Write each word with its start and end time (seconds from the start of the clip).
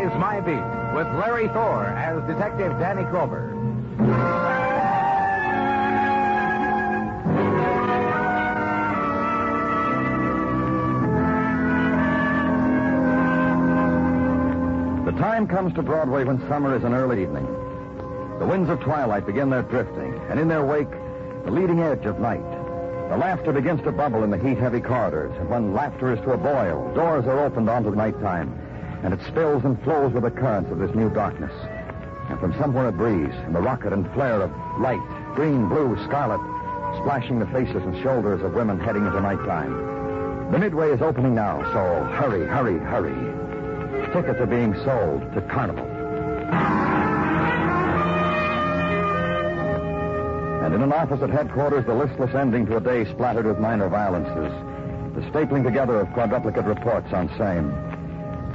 Broadway's 0.00 0.18
My 0.18 0.40
Beat, 0.40 0.96
with 0.96 1.06
Larry 1.18 1.48
Thor 1.48 1.84
as 1.84 2.22
Detective 2.26 2.72
Danny 2.78 3.04
Clover. 3.10 3.48
The 15.04 15.18
time 15.18 15.46
comes 15.46 15.74
to 15.74 15.82
Broadway 15.82 16.24
when 16.24 16.38
summer 16.48 16.74
is 16.74 16.84
an 16.84 16.94
early 16.94 17.22
evening. 17.22 17.46
The 18.38 18.46
winds 18.46 18.70
of 18.70 18.80
twilight 18.80 19.26
begin 19.26 19.50
their 19.50 19.62
drifting, 19.62 20.18
and 20.30 20.40
in 20.40 20.48
their 20.48 20.64
wake, 20.64 20.90
the 21.44 21.50
leading 21.50 21.80
edge 21.80 22.06
of 22.06 22.20
night. 22.20 22.40
The 23.10 23.18
laughter 23.18 23.52
begins 23.52 23.82
to 23.82 23.92
bubble 23.92 24.24
in 24.24 24.30
the 24.30 24.38
heat-heavy 24.38 24.80
corridors, 24.80 25.36
and 25.38 25.50
when 25.50 25.74
laughter 25.74 26.10
is 26.14 26.20
to 26.20 26.32
a 26.32 26.38
boil, 26.38 26.90
doors 26.94 27.26
are 27.26 27.44
opened 27.44 27.68
onto 27.68 27.90
the 27.90 27.96
nighttime, 27.96 28.58
and 29.02 29.14
it 29.14 29.20
spills 29.26 29.64
and 29.64 29.80
flows 29.82 30.12
with 30.12 30.22
the 30.22 30.30
currents 30.30 30.70
of 30.70 30.78
this 30.78 30.94
new 30.94 31.10
darkness. 31.10 31.52
And 32.28 32.38
from 32.38 32.54
somewhere 32.58 32.88
a 32.88 32.92
breeze, 32.92 33.34
and 33.44 33.54
the 33.54 33.60
rocket 33.60 33.92
and 33.92 34.10
flare 34.12 34.42
of 34.42 34.50
light, 34.78 35.00
green, 35.34 35.68
blue, 35.68 35.96
scarlet, 36.04 36.40
splashing 37.00 37.38
the 37.38 37.46
faces 37.46 37.82
and 37.82 38.00
shoulders 38.02 38.42
of 38.42 38.54
women 38.54 38.78
heading 38.78 39.06
into 39.06 39.20
nighttime. 39.20 40.52
The 40.52 40.58
midway 40.58 40.90
is 40.90 41.00
opening 41.00 41.34
now, 41.34 41.62
so 41.72 42.04
hurry, 42.16 42.46
hurry, 42.46 42.78
hurry. 42.78 43.14
Tickets 44.12 44.40
are 44.40 44.46
being 44.46 44.74
sold 44.84 45.22
to 45.34 45.40
Carnival. 45.42 45.86
And 50.64 50.74
in 50.74 50.82
an 50.82 50.92
office 50.92 51.22
at 51.22 51.30
headquarters, 51.30 51.86
the 51.86 51.94
listless 51.94 52.34
ending 52.34 52.66
to 52.66 52.76
a 52.76 52.80
day 52.80 53.04
splattered 53.04 53.46
with 53.46 53.58
minor 53.58 53.88
violences. 53.88 54.52
The 55.14 55.22
stapling 55.30 55.64
together 55.64 56.00
of 56.00 56.12
quadruplicate 56.12 56.64
reports 56.64 57.12
on 57.12 57.28
same. 57.38 57.89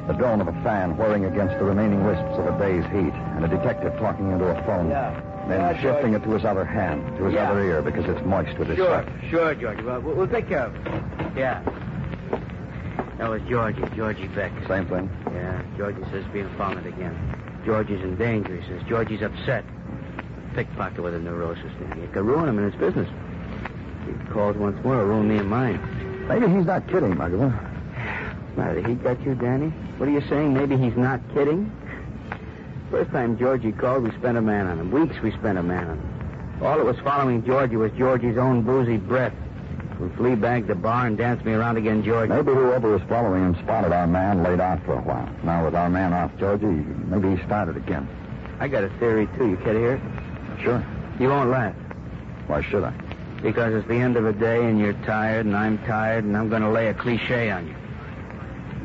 The 0.07 0.13
drone 0.13 0.39
of 0.39 0.47
a 0.47 0.53
fan 0.63 0.97
whirring 0.97 1.25
against 1.25 1.57
the 1.57 1.65
remaining 1.65 2.03
wisps 2.05 2.37
of 2.37 2.45
a 2.45 2.59
day's 2.59 2.85
heat, 2.85 3.13
and 3.35 3.43
a 3.43 3.47
detective 3.47 3.93
talking 3.99 4.31
into 4.31 4.45
a 4.45 4.61
phone. 4.63 4.89
Yeah. 4.89 5.19
Then 5.47 5.59
Yeah, 5.61 5.73
shifting 5.81 6.11
George. 6.11 6.21
it 6.21 6.25
to 6.25 6.31
his 6.33 6.45
other 6.45 6.65
hand, 6.65 7.01
to 7.17 7.25
his 7.25 7.33
Yeah. 7.33 7.49
other 7.51 7.61
ear, 7.63 7.81
because 7.81 8.05
it's 8.05 8.23
moist 8.25 8.57
with 8.59 8.67
his 8.67 8.77
Sure, 8.77 8.87
sweat. 8.87 9.05
sure, 9.29 9.55
Georgie. 9.55 9.83
Well, 9.83 10.01
we'll 10.01 10.15
we'll 10.15 10.27
take 10.27 10.47
care 10.47 10.65
of 10.67 10.75
it. 10.75 10.81
Yeah. 11.35 11.59
That 13.17 13.29
was 13.29 13.41
Georgie, 13.43 13.83
Georgie 13.95 14.27
Beck. 14.27 14.51
Same 14.67 14.85
thing. 14.85 15.09
Yeah, 15.33 15.61
Georgie 15.77 16.03
says 16.11 16.23
being 16.33 16.49
founded 16.57 16.85
again. 16.85 17.15
Georgie's 17.65 18.03
in 18.03 18.15
danger, 18.15 18.55
he 18.55 18.61
says. 18.67 18.83
Georgie's 18.87 19.21
upset. 19.23 19.63
Pickpocket 20.53 20.99
with 21.03 21.15
a 21.15 21.19
neurosis. 21.19 21.71
It 22.03 22.13
could 22.13 22.25
ruin 22.25 22.47
him 22.49 22.59
in 22.59 22.65
his 22.71 22.75
business. 22.75 23.07
He 24.05 24.13
calls 24.31 24.55
once 24.57 24.77
more, 24.83 24.95
it'll 24.95 25.07
ruin 25.07 25.27
me 25.27 25.37
and 25.37 25.49
mine. 25.49 25.79
Maybe 26.27 26.47
he's 26.47 26.65
not 26.65 26.87
kidding, 26.87 27.15
Muggavan. 28.55 28.57
Matter, 28.57 28.87
he 28.87 28.95
got 28.95 29.25
you, 29.25 29.35
Danny? 29.35 29.69
What 29.97 30.09
are 30.09 30.11
you 30.11 30.21
saying? 30.29 30.53
Maybe 30.53 30.77
he's 30.77 30.95
not 30.95 31.21
kidding? 31.33 31.71
First 32.91 33.11
time 33.11 33.37
Georgie 33.37 33.71
called, 33.71 34.03
we 34.03 34.11
spent 34.11 34.37
a 34.37 34.41
man 34.41 34.67
on 34.67 34.79
him. 34.79 34.91
Weeks 34.91 35.15
we 35.21 35.31
spent 35.31 35.57
a 35.57 35.63
man 35.63 35.89
on 35.89 35.97
him. 35.97 36.63
All 36.63 36.77
that 36.77 36.85
was 36.85 36.97
following 36.99 37.43
Georgie 37.43 37.75
was 37.75 37.91
Georgie's 37.93 38.37
own 38.37 38.61
boozy 38.61 38.97
breath. 38.97 39.33
We 39.99 40.09
flea 40.09 40.35
bagged 40.35 40.67
the 40.67 40.75
bar 40.75 41.07
and 41.07 41.17
danced 41.17 41.45
me 41.45 41.53
around 41.53 41.77
again, 41.77 42.03
Georgie. 42.03 42.33
Maybe 42.33 42.51
whoever 42.51 42.91
was 42.91 43.01
following 43.07 43.43
him 43.43 43.55
spotted 43.63 43.91
our 43.91 44.07
man 44.07 44.43
laid 44.43 44.59
out 44.59 44.83
for 44.85 44.93
a 44.93 45.01
while. 45.01 45.29
Now 45.43 45.65
with 45.65 45.75
our 45.75 45.89
man 45.89 46.13
off, 46.13 46.31
Georgie, 46.37 46.65
maybe 46.65 47.35
he 47.35 47.43
started 47.45 47.77
again. 47.77 48.07
I 48.59 48.67
got 48.67 48.83
a 48.83 48.89
theory, 48.99 49.27
too. 49.37 49.49
You 49.49 49.57
care 49.57 49.73
to 49.73 49.79
hear 49.79 49.93
it? 49.93 50.61
Sure. 50.61 50.85
You 51.19 51.29
won't 51.29 51.49
laugh. 51.49 51.75
Why 52.47 52.61
should 52.61 52.83
I? 52.83 52.93
Because 53.41 53.73
it's 53.73 53.87
the 53.87 53.95
end 53.95 54.17
of 54.17 54.23
the 54.23 54.33
day 54.33 54.65
and 54.65 54.79
you're 54.79 54.93
tired 55.05 55.45
and 55.45 55.55
I'm 55.55 55.77
tired 55.79 56.23
and 56.23 56.35
I'm 56.37 56.49
going 56.49 56.61
to 56.61 56.69
lay 56.69 56.87
a 56.87 56.93
cliche 56.93 57.51
on 57.51 57.67
you. 57.67 57.75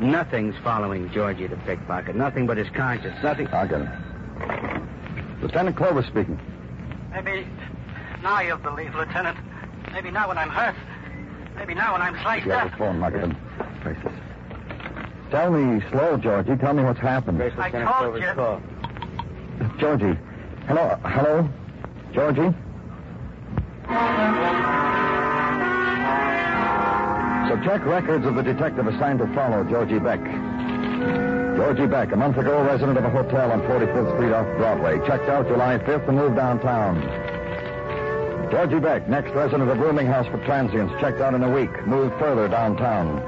Nothing's 0.01 0.55
following 0.63 1.11
Georgie 1.11 1.47
the 1.47 1.57
pickpocket. 1.57 2.15
Nothing 2.15 2.47
but 2.47 2.57
his 2.57 2.67
conscience. 2.69 3.15
Nothing. 3.23 3.47
I'll 3.53 3.67
get 3.67 3.81
him. 3.81 5.37
Lieutenant 5.41 5.75
Clover 5.77 6.01
speaking. 6.03 6.39
Maybe 7.11 7.47
now 8.23 8.41
you'll 8.41 8.57
believe, 8.57 8.95
Lieutenant. 8.95 9.37
Maybe 9.93 10.09
now 10.11 10.27
when 10.27 10.37
I'm 10.37 10.49
hurt. 10.49 10.75
Maybe 11.55 11.75
now 11.75 11.93
when 11.93 12.01
I'm 12.01 12.19
sliced 12.21 12.45
You 12.45 12.51
have 12.53 12.67
up. 12.67 12.71
the 12.71 12.77
phone, 12.77 12.99
Muggavan. 12.99 13.35
Faces. 13.83 14.11
Tell 15.29 15.51
me 15.51 15.83
slow, 15.91 16.17
Georgie. 16.17 16.55
Tell 16.57 16.73
me 16.73 16.83
what's 16.83 16.99
happened. 16.99 17.37
Grace 17.37 17.53
I 17.57 17.65
Lieutenant 17.67 17.89
told 17.91 18.13
Clover's 18.13 18.21
you. 18.21 18.33
call. 18.33 19.77
Georgie. 19.79 20.19
Hello. 20.67 20.81
uh, 20.81 21.09
Hello? 21.09 21.49
Georgie? 22.13 22.55
Check 27.63 27.85
records 27.85 28.25
of 28.25 28.35
the 28.35 28.41
detective 28.41 28.87
assigned 28.87 29.19
to 29.19 29.27
follow 29.33 29.63
Georgie 29.63 29.99
Beck. 29.99 30.19
Georgie 31.55 31.85
Beck, 31.85 32.11
a 32.11 32.15
month 32.15 32.37
ago 32.37 32.63
resident 32.63 32.97
of 32.97 33.05
a 33.05 33.09
hotel 33.09 33.51
on 33.51 33.61
45th 33.61 34.15
Street 34.15 34.31
off 34.33 34.47
Broadway, 34.57 34.97
checked 35.05 35.29
out 35.29 35.47
July 35.47 35.77
5th 35.77 36.07
and 36.07 36.17
moved 36.17 36.35
downtown. 36.35 37.01
Georgie 38.49 38.79
Beck, 38.79 39.07
next 39.07 39.31
resident 39.31 39.69
of 39.69 39.69
a 39.69 39.81
rooming 39.81 40.07
house 40.07 40.25
for 40.27 40.43
transients, 40.43 40.93
checked 40.99 41.21
out 41.21 41.33
in 41.33 41.43
a 41.43 41.51
week, 41.51 41.85
moved 41.85 42.17
further 42.19 42.47
downtown. 42.47 43.21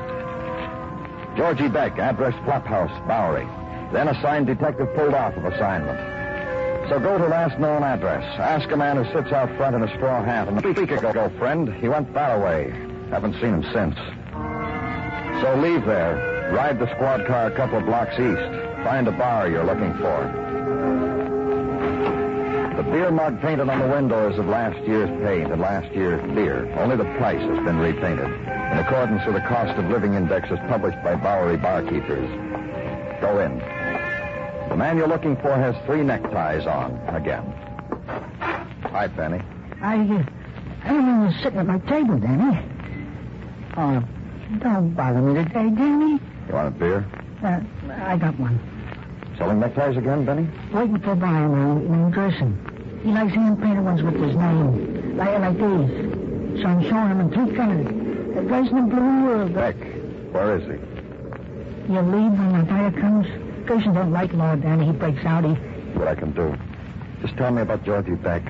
Georgie 1.38 1.70
Beck, 1.70 2.00
address 2.00 2.34
Flap 2.44 2.66
House, 2.66 2.92
Bowery. 3.08 3.48
Then 3.92 4.08
assigned 4.08 4.48
detective 4.48 4.94
pulled 4.96 5.14
off 5.14 5.38
of 5.38 5.46
assignment. 5.46 6.00
So 6.90 7.00
go 7.00 7.18
to 7.18 7.28
last 7.28 7.60
known 7.60 7.84
address. 7.84 8.24
Ask 8.40 8.70
a 8.72 8.78
man 8.78 8.98
who 8.98 9.06
sits 9.14 9.32
out 9.32 9.56
front 9.58 9.76
in 9.76 9.84
a 9.84 9.96
straw 9.96 10.24
hat. 10.24 10.48
And 10.48 10.64
a 10.64 10.68
week 10.68 10.92
ago, 10.92 11.32
friend, 11.38 11.74
he 11.76 11.88
went 11.88 12.14
that 12.14 12.42
way. 12.42 12.72
Haven't 13.10 13.34
seen 13.36 13.62
him 13.62 13.66
since. 13.72 14.23
So 15.44 15.56
leave 15.58 15.86
there. 15.86 16.52
Ride 16.54 16.80
the 16.80 16.90
squad 16.96 17.28
car 17.28 17.48
a 17.48 17.52
couple 17.52 17.78
of 17.78 17.86
blocks 17.86 18.14
east. 18.14 18.48
Find 18.86 19.06
a 19.10 19.12
bar 19.12 19.50
you're 19.50 19.66
looking 19.66 19.94
for. 19.96 20.24
The 22.78 22.84
beer 22.84 23.12
mug 23.12 23.42
painted 23.42 23.68
on 23.68 23.78
the 23.78 23.94
window 23.94 24.32
is 24.32 24.40
of 24.40 24.46
last 24.46 24.80
year's 24.88 25.10
paint 25.22 25.52
and 25.52 25.60
last 25.60 25.94
year's 25.94 26.22
beer. 26.34 26.72
Only 26.80 26.96
the 26.96 27.04
price 27.20 27.42
has 27.42 27.66
been 27.66 27.78
repainted 27.78 28.28
in 28.28 28.78
accordance 28.80 29.26
with 29.26 29.36
the 29.36 29.42
cost 29.42 29.78
of 29.78 29.90
living 29.90 30.14
indexes 30.14 30.60
published 30.70 31.04
by 31.04 31.16
Bowery 31.16 31.58
barkeepers. 31.58 32.30
Go 33.20 33.40
in. 33.40 33.60
The 34.70 34.78
man 34.78 34.96
you're 34.96 35.10
looking 35.10 35.36
for 35.36 35.54
has 35.54 35.76
three 35.86 36.04
neckties 36.04 36.66
on 36.66 36.94
again. 37.10 37.44
Hi, 38.84 39.10
Penny. 39.10 39.42
I, 39.82 39.98
uh, 39.98 40.24
I 40.86 41.26
was 41.26 41.36
sitting 41.44 41.60
at 41.60 41.66
my 41.66 41.80
table, 41.80 42.18
Danny. 42.18 42.66
Oh, 43.76 44.04
don't 44.60 44.94
bother 44.94 45.22
me 45.22 45.44
today, 45.44 45.70
Danny. 45.70 46.20
You 46.48 46.54
want 46.54 46.68
a 46.68 46.72
beer? 46.72 47.06
Uh, 47.44 47.60
I 48.06 48.18
got 48.18 48.40
one. 48.40 48.60
Selling 49.38 49.60
neckties 49.60 49.98
again, 49.98 50.26
Benny? 50.26 50.48
Waiting 50.72 51.00
for 51.00 51.12
a 51.12 51.16
buyer 51.16 51.48
now 51.48 51.78
in 51.78 52.12
dressing. 52.12 52.58
He 53.04 53.12
likes 53.12 53.34
hand-painted 53.34 53.84
ones 53.84 54.02
with 54.02 54.16
his 54.16 54.36
name, 54.36 55.18
like, 55.18 55.40
like 55.40 55.58
these. 55.58 56.62
So 56.62 56.68
I'm 56.68 56.82
showing 56.84 57.10
him 57.10 57.20
in 57.22 57.32
three 57.32 57.56
colors. 57.56 57.88
The 58.34 58.78
in 58.78 58.90
blue, 58.90 59.46
the... 59.46 59.54
Beck. 59.54 59.76
Where 60.32 60.58
is 60.58 60.64
he? 60.64 61.94
You 61.94 62.00
leave 62.02 62.32
when 62.32 62.60
the 62.60 62.66
buyer 62.66 62.92
comes? 62.92 63.28
Grayson 63.66 63.94
don't 63.94 64.12
like 64.12 64.34
Lord 64.34 64.62
Danny. 64.62 64.86
He 64.86 64.92
breaks 64.92 65.26
out. 65.26 65.44
He... 65.44 65.54
What 65.98 66.08
I 66.08 66.16
can 66.16 66.32
do. 66.32 66.56
Just 67.22 67.36
tell 67.38 67.52
me 67.52 67.62
about 67.62 67.84
Georgie 67.84 68.16
Beck. 68.16 68.44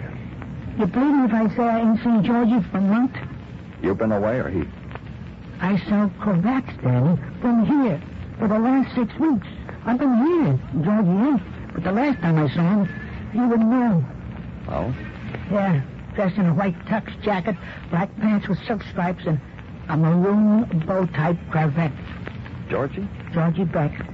You 0.78 0.86
believe 0.86 1.16
me 1.16 1.26
if 1.26 1.34
I 1.34 1.56
say 1.56 1.64
I 1.64 1.80
ain't 1.82 2.04
seen 2.04 2.24
Georgie 2.24 2.62
for 2.72 2.78
a 2.78 2.82
month? 2.82 3.16
You 3.82 3.94
been 3.96 4.12
away 4.12 4.40
or 4.40 4.50
he? 4.50 4.64
I 5.64 5.78
cravats, 6.20 6.74
Danny, 6.84 7.18
from 7.40 7.66
here 7.66 8.02
for 8.38 8.50
the 8.50 8.60
last 8.60 8.94
six 8.96 9.18
weeks. 9.18 9.48
I've 9.86 9.98
been 9.98 10.18
here, 10.18 10.60
Georgie 10.84 11.10
ain't. 11.10 11.74
But 11.74 11.84
the 11.86 11.92
last 11.94 12.20
time 12.20 12.38
I 12.38 12.54
saw 12.54 12.84
him, 12.84 12.90
you 13.34 13.48
wouldn't 13.48 13.70
know. 13.70 14.06
Oh? 14.68 14.94
Yeah, 15.50 15.82
dressed 16.16 16.36
in 16.36 16.48
a 16.48 16.54
white 16.54 16.78
tux 16.86 17.18
jacket, 17.24 17.56
black 17.90 18.14
pants 18.18 18.50
with 18.50 18.60
silk 18.68 18.84
stripes, 18.92 19.24
and 19.26 19.40
a 19.88 19.96
maroon 19.96 20.84
bow-type 20.86 21.38
cravat. 21.50 21.94
Georgie? 22.70 23.08
Georgie 23.34 23.64
Beck. 23.64 24.06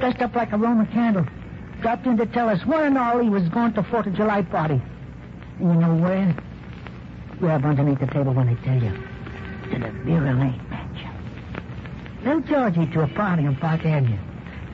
Dressed 0.00 0.20
up 0.20 0.34
like 0.34 0.52
a 0.52 0.58
Roman 0.58 0.86
candle. 0.88 1.26
Dropped 1.80 2.06
in 2.06 2.18
to 2.18 2.26
tell 2.26 2.50
us 2.50 2.64
one 2.66 2.84
and 2.84 2.98
all 2.98 3.18
he 3.18 3.30
was 3.30 3.48
going 3.48 3.72
to 3.72 3.82
Fourth 3.82 4.06
of 4.06 4.14
July 4.14 4.42
party. 4.42 4.80
And 5.58 5.72
you 5.72 5.80
know 5.80 5.94
where? 5.94 6.36
Grab 7.38 7.64
underneath 7.64 8.00
the 8.00 8.08
table 8.08 8.34
when 8.34 8.50
I 8.50 8.54
tell 8.56 8.82
you. 8.82 8.92
To 9.72 9.78
the 9.78 9.90
Vera 10.04 10.34
Lane 10.34 10.67
mansion. 10.67 10.67
Little 12.24 12.40
Georgie 12.40 12.86
to 12.92 13.02
a 13.02 13.08
party 13.08 13.46
on 13.46 13.56
Park 13.56 13.84
Avenue, 13.86 14.18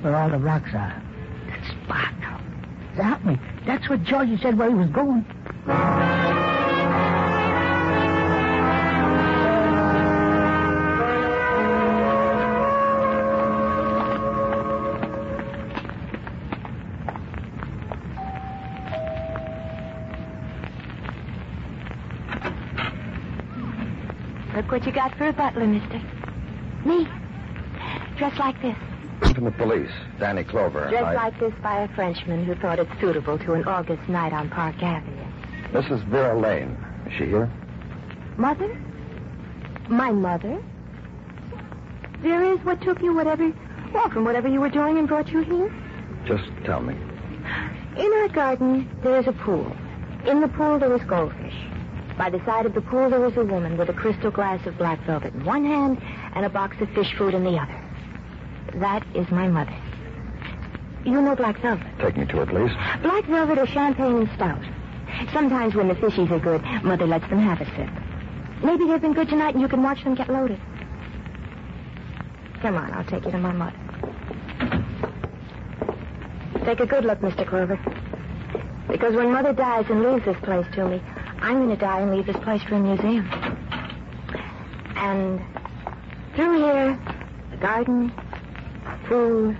where 0.00 0.16
all 0.16 0.30
the 0.30 0.38
rocks 0.38 0.70
are. 0.74 1.02
But 1.88 2.14
Help 2.96 3.24
me. 3.24 3.38
That's 3.66 3.88
what 3.88 4.04
Georgie 4.04 4.38
said 4.40 4.56
where 4.56 4.68
he 4.68 4.74
was 4.74 4.88
going. 4.90 5.24
Look 24.54 24.70
what 24.70 24.86
you 24.86 24.92
got 24.92 25.16
for 25.18 25.26
a 25.26 25.32
butler, 25.32 25.66
mister. 25.66 26.00
Me. 26.84 27.08
Dressed 28.16 28.38
like 28.38 28.60
this. 28.62 28.76
From 29.34 29.44
the 29.44 29.50
police, 29.52 29.90
Danny 30.20 30.44
Clover. 30.44 30.88
Dressed 30.88 31.04
I- 31.04 31.14
like 31.14 31.40
this 31.40 31.52
by 31.62 31.80
a 31.80 31.88
Frenchman 31.88 32.44
who 32.44 32.54
thought 32.54 32.78
it 32.78 32.88
suitable 33.00 33.38
to 33.38 33.54
an 33.54 33.64
August 33.64 34.08
night 34.08 34.32
on 34.32 34.48
Park 34.50 34.80
Avenue. 34.82 35.24
Mrs. 35.72 36.04
Vera 36.04 36.38
Lane. 36.38 36.76
Is 37.06 37.12
she 37.14 37.26
here? 37.26 37.50
Mother? 38.36 38.76
My 39.88 40.12
mother? 40.12 40.62
There 42.22 42.42
is 42.42 42.58
what 42.64 42.80
took 42.80 43.02
you 43.02 43.12
whatever, 43.12 43.52
well, 43.92 44.08
from 44.10 44.24
whatever 44.24 44.48
you 44.48 44.60
were 44.60 44.70
doing 44.70 44.98
and 44.98 45.08
brought 45.08 45.28
you 45.28 45.40
here? 45.40 45.72
Just 46.24 46.44
tell 46.64 46.80
me. 46.80 46.94
In 47.96 48.12
our 48.12 48.28
garden, 48.28 48.88
there 49.02 49.18
is 49.18 49.26
a 49.26 49.32
pool. 49.32 49.70
In 50.26 50.40
the 50.40 50.48
pool, 50.48 50.78
there 50.78 50.94
is 50.94 51.02
goldfish. 51.02 51.54
By 52.16 52.30
the 52.30 52.42
side 52.44 52.64
of 52.64 52.74
the 52.74 52.80
pool, 52.80 53.10
there 53.10 53.24
is 53.26 53.36
a 53.36 53.44
woman 53.44 53.76
with 53.76 53.88
a 53.88 53.92
crystal 53.92 54.30
glass 54.30 54.64
of 54.66 54.78
black 54.78 55.00
velvet 55.04 55.34
in 55.34 55.44
one 55.44 55.64
hand 55.64 56.00
and 56.34 56.46
a 56.46 56.48
box 56.48 56.76
of 56.80 56.88
fish 56.90 57.12
food 57.18 57.34
in 57.34 57.44
the 57.44 57.58
other. 57.58 57.83
That 58.80 59.04
is 59.14 59.30
my 59.30 59.48
mother. 59.48 59.74
You 61.04 61.20
know 61.20 61.36
black 61.36 61.60
velvet. 61.60 61.86
Take 61.98 62.16
me 62.16 62.26
to 62.26 62.42
it, 62.42 62.48
please. 62.48 62.72
Black 63.02 63.24
velvet 63.26 63.58
or 63.58 63.66
champagne 63.66 64.16
and 64.16 64.30
stout. 64.34 64.62
Sometimes 65.32 65.74
when 65.74 65.88
the 65.88 65.94
fishies 65.94 66.30
are 66.30 66.38
good, 66.38 66.62
Mother 66.82 67.06
lets 67.06 67.28
them 67.28 67.38
have 67.38 67.60
a 67.60 67.66
sip. 67.76 67.90
Maybe 68.64 68.86
they've 68.86 69.00
been 69.00 69.12
good 69.12 69.28
tonight 69.28 69.54
and 69.54 69.60
you 69.60 69.68
can 69.68 69.82
watch 69.82 70.02
them 70.02 70.14
get 70.14 70.28
loaded. 70.28 70.60
Come 72.62 72.76
on, 72.76 72.90
I'll 72.92 73.04
take 73.04 73.24
you 73.26 73.30
to 73.30 73.38
my 73.38 73.52
mother. 73.52 73.76
Take 76.64 76.80
a 76.80 76.86
good 76.86 77.04
look, 77.04 77.20
Mr. 77.20 77.46
Clover. 77.46 77.78
Because 78.88 79.14
when 79.14 79.30
Mother 79.30 79.52
dies 79.52 79.84
and 79.90 80.02
leaves 80.02 80.24
this 80.24 80.38
place 80.42 80.66
to 80.74 80.88
me, 80.88 81.02
I'm 81.40 81.58
going 81.58 81.68
to 81.68 81.76
die 81.76 82.00
and 82.00 82.10
leave 82.16 82.24
this 82.26 82.38
place 82.38 82.62
for 82.62 82.76
a 82.76 82.80
museum. 82.80 83.28
And 84.96 85.42
through 86.34 86.56
here, 86.56 86.98
the 87.50 87.56
garden, 87.58 88.10
food, 89.08 89.56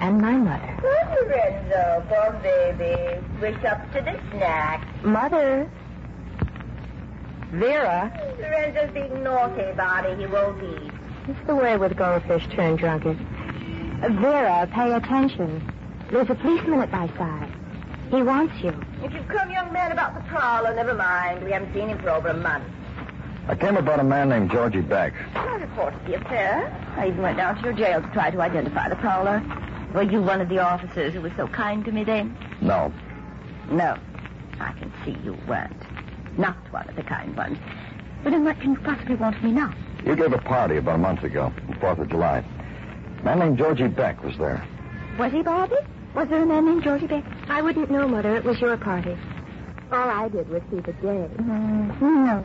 and 0.00 0.20
my 0.20 0.32
mother. 0.32 0.78
Lorenzo, 0.82 2.04
poor 2.08 2.40
baby. 2.42 3.22
Wish 3.40 3.64
up 3.64 3.90
to 3.92 4.00
the 4.00 4.20
snack. 4.30 4.86
Mother. 5.04 5.70
Vera. 7.52 8.12
Lorenzo's 8.38 8.92
being 8.92 9.22
naughty, 9.22 9.72
Bobby. 9.76 10.14
He 10.16 10.26
won't 10.26 10.62
eat. 10.62 10.92
It's 11.28 11.46
the 11.46 11.54
way 11.54 11.76
with 11.76 11.96
goldfish 11.96 12.46
turned 12.48 12.78
drunkards. 12.78 13.20
Vera, 14.00 14.68
pay 14.72 14.92
attention. 14.92 15.62
There's 16.10 16.30
a 16.30 16.34
policeman 16.34 16.80
at 16.80 16.92
my 16.92 17.08
side. 17.16 17.52
He 18.10 18.22
wants 18.22 18.54
you. 18.62 18.72
If 19.02 19.12
you've 19.12 19.26
come, 19.28 19.50
young 19.50 19.72
man, 19.72 19.90
about 19.90 20.14
the 20.14 20.20
prowler, 20.28 20.74
never 20.74 20.94
mind. 20.94 21.44
We 21.44 21.50
haven't 21.50 21.72
seen 21.74 21.88
him 21.88 21.98
for 21.98 22.10
over 22.10 22.28
a 22.28 22.36
month. 22.36 22.64
I 23.48 23.54
came 23.54 23.76
about 23.76 24.00
a 24.00 24.04
man 24.04 24.28
named 24.28 24.50
Georgie 24.50 24.80
Beck. 24.80 25.12
I 25.36 25.56
reported 25.56 26.04
the 26.06 26.16
affair. 26.16 26.66
I 26.96 27.08
even 27.08 27.22
went 27.22 27.36
down 27.36 27.56
to 27.56 27.62
your 27.62 27.72
jail 27.74 28.02
to 28.02 28.08
try 28.08 28.30
to 28.30 28.40
identify 28.40 28.88
the 28.88 28.96
prowler. 28.96 29.40
Were 29.94 30.02
you 30.02 30.20
one 30.20 30.40
of 30.40 30.48
the 30.48 30.58
officers 30.58 31.14
who 31.14 31.20
was 31.20 31.32
so 31.36 31.46
kind 31.46 31.84
to 31.84 31.92
me 31.92 32.02
then? 32.02 32.36
No. 32.60 32.92
No. 33.70 33.96
I 34.58 34.72
can 34.72 34.92
see 35.04 35.16
you 35.24 35.36
weren't. 35.46 35.76
Not 36.36 36.56
one 36.72 36.88
of 36.88 36.96
the 36.96 37.04
kind 37.04 37.36
ones. 37.36 37.58
But 38.24 38.30
then 38.30 38.44
what 38.44 38.60
can 38.60 38.72
you 38.72 38.78
possibly 38.80 39.14
want 39.14 39.36
of 39.36 39.44
me 39.44 39.52
now? 39.52 39.72
You 40.04 40.16
gave 40.16 40.32
a 40.32 40.38
party 40.38 40.78
about 40.78 40.96
a 40.96 40.98
month 40.98 41.22
ago, 41.22 41.52
the 41.68 41.74
4th 41.74 42.00
of 42.00 42.08
July. 42.08 42.44
A 43.20 43.24
man 43.24 43.38
named 43.38 43.58
Georgie 43.58 43.86
Beck 43.86 44.24
was 44.24 44.36
there. 44.38 44.66
Was 45.18 45.32
he, 45.32 45.42
Bobby? 45.42 45.76
Was 46.14 46.28
there 46.28 46.42
a 46.42 46.46
man 46.46 46.66
named 46.66 46.82
Georgie 46.82 47.06
Beck? 47.06 47.24
I 47.48 47.62
wouldn't 47.62 47.90
know, 47.90 48.08
Mother. 48.08 48.34
It 48.34 48.44
was 48.44 48.60
your 48.60 48.76
party. 48.76 49.16
All 49.92 50.08
I 50.10 50.28
did 50.28 50.48
was 50.48 50.62
see 50.70 50.80
the 50.80 50.92
day. 50.94 51.28
Mm, 51.38 52.00
no. 52.00 52.44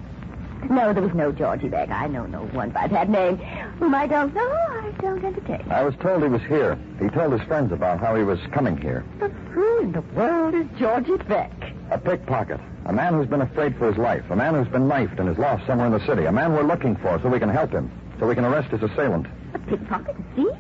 No, 0.69 0.93
there 0.93 1.03
was 1.03 1.13
no 1.13 1.31
Georgie 1.31 1.67
Beck. 1.67 1.89
I 1.89 2.07
know 2.07 2.25
no 2.25 2.43
one 2.45 2.69
by 2.69 2.87
that 2.87 3.09
name. 3.09 3.37
Whom 3.79 3.93
I 3.95 4.07
don't 4.07 4.33
know, 4.33 4.41
I 4.41 4.93
don't 4.99 5.23
entertain. 5.23 5.69
I 5.71 5.83
was 5.83 5.95
told 5.95 6.21
he 6.23 6.29
was 6.29 6.41
here. 6.43 6.77
He 7.01 7.09
told 7.09 7.33
his 7.33 7.41
friends 7.43 7.71
about 7.71 7.99
how 7.99 8.15
he 8.15 8.23
was 8.23 8.39
coming 8.51 8.77
here. 8.77 9.03
But 9.19 9.31
who 9.51 9.79
in 9.79 9.91
the 9.91 10.01
world 10.01 10.53
is 10.53 10.65
Georgie 10.79 11.17
Beck? 11.17 11.51
A 11.91 11.97
pickpocket. 11.97 12.59
A 12.85 12.93
man 12.93 13.13
who's 13.13 13.27
been 13.27 13.41
afraid 13.41 13.75
for 13.77 13.87
his 13.87 13.97
life. 13.97 14.23
A 14.29 14.35
man 14.35 14.55
who's 14.55 14.67
been 14.71 14.87
knifed 14.87 15.19
and 15.19 15.29
is 15.29 15.37
lost 15.37 15.65
somewhere 15.67 15.87
in 15.87 15.93
the 15.93 16.05
city. 16.05 16.25
A 16.25 16.31
man 16.31 16.53
we're 16.53 16.63
looking 16.63 16.95
for 16.95 17.19
so 17.21 17.29
we 17.29 17.39
can 17.39 17.49
help 17.49 17.71
him. 17.71 17.91
So 18.19 18.27
we 18.27 18.35
can 18.35 18.45
arrest 18.45 18.71
his 18.71 18.81
assailant. 18.81 19.27
A 19.53 19.59
pickpocket, 19.59 20.15
thief? 20.35 20.55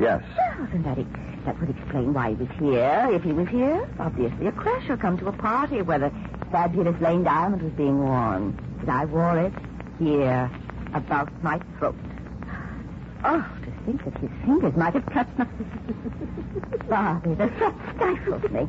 Yes. 0.00 0.22
Well, 0.58 0.68
then 0.72 0.82
that, 0.84 1.44
that 1.44 1.60
would 1.60 1.70
explain 1.70 2.14
why 2.14 2.30
he 2.30 2.36
was 2.36 2.48
here. 2.58 3.08
If 3.12 3.24
he 3.24 3.32
was 3.32 3.48
here, 3.48 3.88
obviously 3.98 4.46
a 4.46 4.52
crasher 4.52 4.98
come 4.98 5.18
to 5.18 5.28
a 5.28 5.32
party 5.32 5.82
where 5.82 5.98
the 5.98 6.12
fabulous 6.50 6.98
Lane 7.00 7.24
Diamond 7.24 7.62
was 7.62 7.72
being 7.72 8.02
worn. 8.02 8.56
And 8.80 8.90
I 8.90 9.04
wore 9.04 9.38
it 9.38 9.52
here, 9.98 10.50
about 10.94 11.30
my 11.42 11.60
throat. 11.78 11.96
Oh, 13.24 13.44
to 13.64 13.84
think 13.84 14.04
that 14.04 14.16
his 14.18 14.30
fingers 14.44 14.76
might 14.76 14.94
have 14.94 15.12
touched 15.12 15.36
my... 15.38 15.46
Bobby, 16.88 17.34
the 17.34 17.48
threat 17.48 17.74
stifles 17.96 18.42
me. 18.50 18.66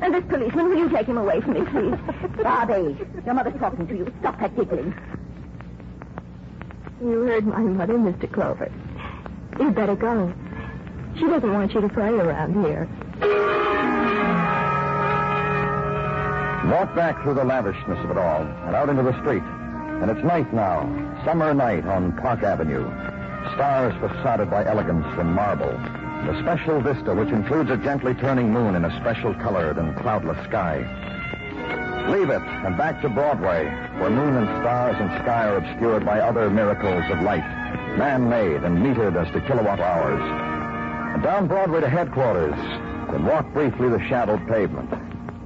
And 0.00 0.14
this 0.14 0.24
policeman, 0.28 0.68
will 0.68 0.78
you 0.78 0.88
take 0.88 1.06
him 1.06 1.18
away 1.18 1.40
from 1.40 1.54
me, 1.54 1.60
please? 1.62 2.42
Bobby, 2.42 2.96
your 3.24 3.34
mother's 3.34 3.58
talking 3.58 3.86
to 3.86 3.96
you. 3.96 4.14
Stop 4.20 4.38
that 4.40 4.56
giggling. 4.56 4.94
You 7.02 7.22
heard 7.22 7.46
my 7.46 7.60
mother, 7.60 7.94
Mr. 7.94 8.30
Clover. 8.32 8.70
You'd 9.58 9.74
better 9.74 9.96
go. 9.96 10.32
She 11.18 11.26
doesn't 11.26 11.52
want 11.52 11.74
you 11.74 11.80
to 11.80 11.88
play 11.88 12.10
around 12.10 12.64
here. 12.64 12.88
Walk 16.70 16.94
back 16.94 17.20
through 17.24 17.34
the 17.34 17.42
lavishness 17.44 17.98
of 18.04 18.12
it 18.12 18.16
all 18.16 18.42
and 18.42 18.76
out 18.76 18.88
into 18.88 19.02
the 19.02 19.18
street. 19.20 19.42
And 19.42 20.08
it's 20.08 20.22
night 20.22 20.52
now, 20.54 20.86
summer 21.24 21.52
night 21.52 21.84
on 21.84 22.16
Park 22.18 22.44
Avenue. 22.44 22.86
Stars 23.54 23.92
facaded 23.98 24.48
by 24.50 24.64
elegance 24.64 25.04
and 25.18 25.34
marble. 25.34 25.72
The 26.26 26.40
special 26.40 26.80
vista 26.80 27.12
which 27.12 27.30
includes 27.30 27.70
a 27.70 27.76
gently 27.76 28.14
turning 28.14 28.52
moon 28.52 28.76
in 28.76 28.84
a 28.84 29.00
special 29.00 29.34
colored 29.34 29.78
and 29.78 29.96
cloudless 29.96 30.38
sky. 30.44 30.86
Leave 32.08 32.30
it 32.30 32.40
and 32.40 32.78
back 32.78 33.02
to 33.02 33.08
Broadway, 33.08 33.64
where 33.98 34.10
moon 34.10 34.36
and 34.36 34.46
stars 34.62 34.94
and 35.00 35.10
sky 35.22 35.48
are 35.48 35.56
obscured 35.56 36.06
by 36.06 36.20
other 36.20 36.50
miracles 36.50 37.02
of 37.10 37.20
light, 37.22 37.46
man-made 37.98 38.62
and 38.62 38.78
metered 38.78 39.16
as 39.16 39.32
to 39.32 39.40
kilowatt 39.40 39.80
hours. 39.80 40.22
And 41.14 41.22
down 41.24 41.48
Broadway 41.48 41.80
to 41.80 41.88
headquarters, 41.88 42.54
then 43.10 43.24
walk 43.24 43.52
briefly 43.52 43.88
the 43.88 44.06
shadowed 44.06 44.46
pavement 44.46 44.92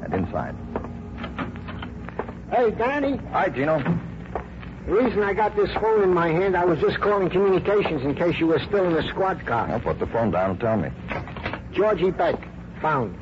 and 0.03 0.13
inside. 0.13 0.55
Hey, 2.55 2.71
Danny, 2.71 3.17
Hi, 3.33 3.49
Gino. 3.49 3.81
the 4.87 4.93
reason 4.93 5.25
I 5.25 5.35
got 5.35 5.57
this 5.57 5.73
phone 5.75 6.05
in 6.05 6.15
my 6.15 6.29
hand, 6.29 6.57
I 6.57 6.65
was 6.65 6.79
just 6.79 7.01
calling 7.01 7.29
communications 7.29 8.03
in 8.03 8.15
case 8.15 8.39
you 8.39 8.47
were 8.47 8.61
still 8.61 8.87
in 8.87 8.93
the 8.93 9.03
squad 9.09 9.45
car. 9.45 9.67
Now 9.67 9.81
put 9.81 9.99
the 9.99 10.07
phone 10.07 10.31
down 10.31 10.51
and 10.51 10.61
tell 10.61 10.77
me. 10.77 10.89
Georgie 11.73 12.13
Beck, 12.13 12.37
found. 12.81 13.17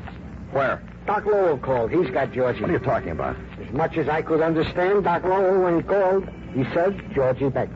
Where? 0.50 0.82
Doc 1.06 1.24
Lowell 1.24 1.56
called. 1.56 1.90
He's 1.90 2.10
got 2.10 2.32
Georgie. 2.32 2.60
What 2.60 2.68
are 2.68 2.74
you 2.74 2.78
talking 2.78 3.12
about? 3.12 3.36
As 3.58 3.72
much 3.72 3.96
as 3.96 4.06
I 4.06 4.20
could 4.20 4.42
understand, 4.42 5.04
Doc 5.04 5.24
Lowell, 5.24 5.62
when 5.62 5.76
he 5.76 5.82
called, 5.82 6.28
he 6.52 6.64
said 6.74 7.00
Georgie 7.14 7.48
Beck. 7.48 7.70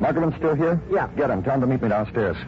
Muggavan 0.00 0.34
still 0.38 0.54
here? 0.54 0.80
Yeah. 0.90 1.08
Get 1.18 1.28
him. 1.28 1.42
Tell 1.42 1.56
him 1.56 1.60
to 1.60 1.66
meet 1.66 1.82
me 1.82 1.90
downstairs. 1.90 2.38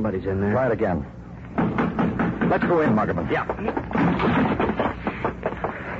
Somebody's 0.00 0.24
in 0.24 0.40
there. 0.40 0.52
Try 0.52 0.64
it 0.64 0.72
again. 0.72 1.04
Let's 2.48 2.64
go 2.64 2.80
in, 2.80 2.94
Muggavan. 2.94 3.30
Yeah. 3.30 3.44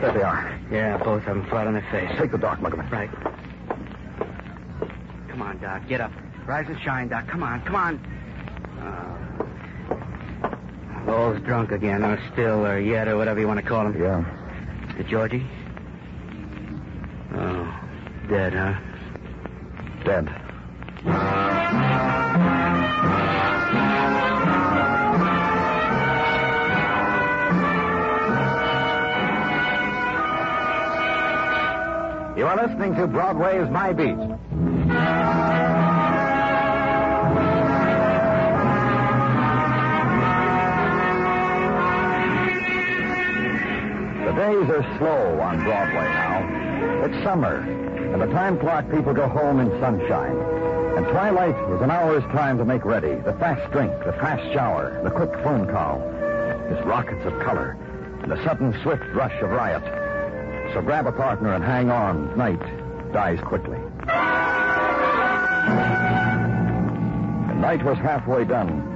There 0.01 0.13
they 0.15 0.23
are. 0.23 0.59
Yeah, 0.71 0.97
both 0.97 1.27
of 1.27 1.27
them 1.27 1.45
flat 1.51 1.67
on 1.67 1.75
their 1.75 1.87
face. 1.91 2.11
Take 2.19 2.33
the 2.33 2.39
dark, 2.39 2.61
Muggavan. 2.61 2.91
Right. 2.91 3.11
Come 5.29 5.43
on, 5.43 5.59
Doc. 5.59 5.87
Get 5.87 6.01
up. 6.01 6.13
Rise 6.47 6.65
and 6.69 6.81
shine, 6.81 7.09
Doc. 7.09 7.29
Come 7.29 7.43
on, 7.43 7.61
come 7.61 7.75
on. 7.75 8.01
Uh, 11.05 11.05
Lowell's 11.05 11.43
drunk 11.43 11.71
again, 11.71 12.03
or 12.03 12.19
still, 12.33 12.67
or 12.67 12.81
yet, 12.81 13.07
or 13.07 13.19
whatever 13.19 13.39
you 13.39 13.49
want 13.49 13.61
to 13.61 13.67
call 13.67 13.87
him. 13.87 14.01
Yeah. 14.01 14.25
The 14.97 15.05
Georgie? 15.05 15.47
Oh, 17.35 17.81
dead, 18.31 18.55
huh? 18.55 18.81
Dead. 20.07 20.40
You're 32.37 32.55
listening 32.57 32.95
to 32.95 33.07
Broadway's 33.09 33.69
My 33.71 33.93
Beat. 33.93 34.17
The 44.25 44.37
days 44.37 44.71
are 44.71 44.97
slow 44.99 45.41
on 45.41 45.63
Broadway 45.65 46.05
now. 46.05 47.05
It's 47.05 47.25
summer, 47.25 47.57
and 47.57 48.23
the 48.23 48.27
time 48.27 48.59
clock 48.61 48.89
people 48.91 49.13
go 49.13 49.29
home 49.29 49.59
in 49.59 49.69
sunshine. 49.81 50.37
And 50.97 51.07
twilight 51.09 51.57
is 51.75 51.83
an 51.83 51.91
hour's 51.91 52.25
time 52.33 52.59
to 52.59 52.65
make 52.65 52.85
ready. 52.85 53.17
The 53.17 53.35
fast 53.35 53.71
drink, 53.73 53.93
the 54.05 54.13
fast 54.13 54.43
shower, 54.55 55.01
the 55.03 55.11
quick 55.11 55.33
phone 55.43 55.67
call. 55.69 56.01
It's 56.71 56.87
rockets 56.87 57.27
of 57.27 57.39
color, 57.41 57.77
and 58.23 58.31
the 58.31 58.43
sudden 58.45 58.73
swift 58.83 59.05
rush 59.15 59.35
of 59.43 59.51
riot. 59.51 60.00
So 60.73 60.81
grab 60.83 61.07
a 61.07 61.13
partner 61.13 61.55
and 61.55 61.65
hang 61.65 61.91
on. 61.91 62.37
Night 62.37 62.61
dies 63.13 63.41
quickly. 63.41 63.79
The 67.47 67.55
night 67.55 67.83
was 67.85 67.99
halfway 67.99 68.45
done. 68.45 68.87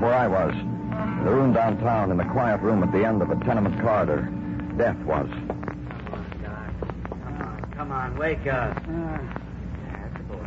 Where 0.00 0.14
I 0.14 0.26
was, 0.26 0.54
in 0.54 1.24
the 1.24 1.30
room 1.30 1.52
downtown, 1.52 2.10
in 2.10 2.16
the 2.18 2.24
quiet 2.24 2.60
room 2.60 2.82
at 2.82 2.92
the 2.92 3.04
end 3.04 3.20
of 3.22 3.30
a 3.30 3.36
tenement 3.44 3.80
corridor, 3.80 4.22
death 4.76 4.96
was. 5.04 5.28
Come 7.24 7.40
on, 7.40 7.72
come 7.74 7.92
on, 7.92 8.16
wake 8.16 8.46
up. 8.46 8.74
That's 8.86 10.16
the 10.16 10.22
boy. 10.24 10.46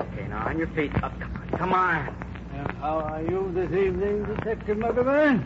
Okay, 0.00 0.28
now 0.28 0.46
on 0.46 0.58
your 0.58 0.68
feet. 0.68 0.94
Up, 1.02 1.18
come 1.20 1.34
on, 1.34 1.48
come 1.58 1.72
on. 1.74 2.14
How 2.80 2.98
are 3.00 3.22
you 3.22 3.50
this 3.54 3.70
evening, 3.72 4.24
Detective 4.24 4.78
Muggavan? 4.78 5.44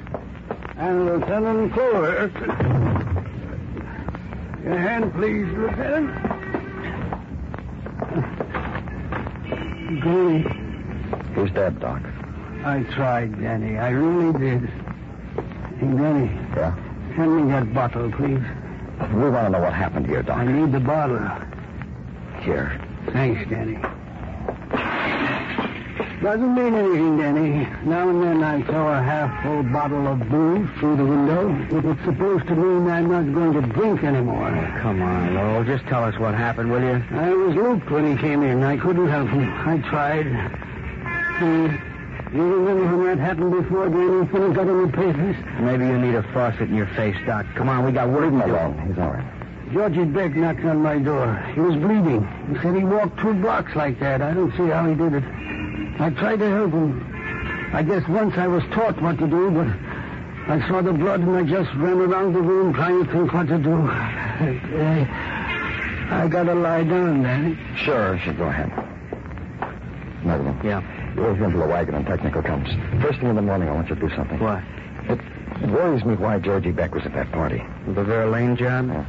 And 0.76 1.06
Lieutenant 1.06 1.72
Clover. 1.72 2.75
Your 4.66 4.78
hand, 4.78 5.12
please, 5.14 5.46
Lieutenant. 5.56 6.10
Danny, 10.02 10.42
Who's 11.34 11.52
dead, 11.52 11.78
Doc? 11.78 12.02
I 12.64 12.82
tried, 12.94 13.40
Danny. 13.40 13.78
I 13.78 13.90
really 13.90 14.36
did. 14.36 14.68
Hey, 15.78 15.86
Danny, 15.86 16.26
Yeah? 16.56 16.74
hand 17.14 17.36
me 17.36 17.52
that 17.52 17.72
bottle, 17.72 18.10
please. 18.10 18.42
We 19.14 19.30
want 19.30 19.46
to 19.46 19.50
know 19.50 19.60
what 19.60 19.72
happened 19.72 20.06
here, 20.06 20.22
Doc. 20.24 20.38
I 20.38 20.46
need 20.50 20.72
the 20.72 20.80
bottle. 20.80 21.20
Here. 22.40 22.80
Thanks, 23.12 23.48
Danny. 23.48 23.78
Doesn't 26.22 26.54
mean 26.54 26.74
anything, 26.74 27.18
Danny. 27.18 27.68
Now 27.84 28.08
and 28.08 28.22
then 28.22 28.42
I 28.42 28.62
throw 28.62 28.88
a 28.88 29.02
half-full 29.02 29.64
bottle 29.64 30.06
of 30.08 30.18
booze 30.30 30.68
through 30.80 30.96
the 30.96 31.04
window. 31.04 31.50
If 31.78 31.84
it's 31.84 32.04
supposed 32.06 32.46
to 32.48 32.56
mean 32.56 32.88
I'm 32.88 33.10
not 33.10 33.32
going 33.34 33.52
to 33.52 33.60
drink 33.74 34.02
anymore. 34.02 34.50
Come 34.80 35.02
on, 35.02 35.34
Lowell. 35.34 35.64
Just 35.64 35.84
tell 35.86 36.02
us 36.04 36.18
what 36.18 36.34
happened, 36.34 36.70
will 36.72 36.80
you? 36.82 37.04
I 37.12 37.32
was 37.34 37.54
looped 37.54 37.90
when 37.90 38.16
he 38.16 38.20
came 38.20 38.42
in. 38.42 38.62
I 38.62 38.78
couldn't 38.78 39.08
help 39.08 39.28
him. 39.28 39.52
I 39.68 39.78
tried. 39.90 40.26
Uh, 41.42 42.32
you 42.34 42.42
remember 42.42 42.96
when 42.96 43.18
that 43.18 43.18
happened 43.22 43.52
before, 43.52 43.88
Danny? 43.90 44.06
When 44.06 44.42
it 44.50 44.54
got 44.54 44.66
in 44.66 44.82
the 44.82 44.96
papers? 44.96 45.36
Maybe 45.60 45.84
you 45.86 45.98
need 45.98 46.14
a 46.14 46.22
faucet 46.32 46.62
in 46.70 46.74
your 46.74 46.88
face, 46.96 47.16
Doc. 47.26 47.44
Come 47.56 47.68
on, 47.68 47.84
we 47.84 47.92
got 47.92 48.08
work 48.08 48.22
Leave 48.22 48.32
him 48.32 48.40
to 48.40 48.46
do. 48.46 48.52
alone. 48.52 48.86
He's 48.88 48.98
all 48.98 49.10
right. 49.10 49.72
Georgie 49.72 50.04
Beck 50.04 50.34
knocked 50.34 50.64
on 50.64 50.78
my 50.80 50.98
door. 50.98 51.36
He 51.54 51.60
was 51.60 51.74
bleeding. 51.76 52.26
He 52.48 52.54
said 52.62 52.74
he 52.74 52.84
walked 52.84 53.18
two 53.20 53.34
blocks 53.34 53.76
like 53.76 54.00
that. 54.00 54.22
I 54.22 54.32
don't 54.32 54.50
see 54.56 54.66
how 54.68 54.88
he 54.88 54.94
did 54.94 55.12
it. 55.12 55.24
I 55.98 56.10
tried 56.10 56.38
to 56.40 56.50
help 56.50 56.72
him. 56.72 57.70
I 57.72 57.82
guess 57.82 58.06
once 58.08 58.36
I 58.36 58.46
was 58.46 58.62
taught 58.72 59.00
what 59.00 59.18
to 59.18 59.26
do, 59.26 59.50
but 59.50 59.66
I 60.52 60.66
saw 60.68 60.82
the 60.82 60.92
blood 60.92 61.20
and 61.20 61.36
I 61.36 61.42
just 61.42 61.74
ran 61.74 61.98
around 62.00 62.32
the 62.34 62.40
room 62.40 62.72
trying 62.74 63.04
to 63.04 63.12
think 63.12 63.32
what 63.32 63.48
to 63.48 63.58
do. 63.58 63.74
I, 63.74 65.08
I 66.10 66.28
gotta 66.28 66.54
lie 66.54 66.84
down, 66.84 67.22
Danny. 67.22 67.58
Sure, 67.76 68.18
sure, 68.18 68.34
go 68.34 68.44
ahead. 68.44 68.70
Muggavan. 70.22 70.62
Yeah. 70.62 71.14
You 71.16 71.24
always 71.24 71.40
into 71.40 71.58
the 71.58 71.66
wagon 71.66 71.94
and 71.94 72.06
technical 72.06 72.42
comes. 72.42 72.68
First 73.02 73.20
thing 73.20 73.30
in 73.30 73.36
the 73.36 73.42
morning, 73.42 73.68
I 73.68 73.72
want 73.72 73.88
you 73.88 73.94
to 73.94 74.00
do 74.08 74.14
something. 74.14 74.38
What? 74.38 74.62
It, 75.08 75.18
worries 75.70 76.04
me 76.04 76.14
why 76.14 76.38
Georgie 76.38 76.72
Beck 76.72 76.94
was 76.94 77.06
at 77.06 77.14
that 77.14 77.32
party. 77.32 77.64
The 77.86 78.04
Vera 78.04 78.30
Lane 78.30 78.56
job? 78.56 78.88
Yeah. 78.88 79.06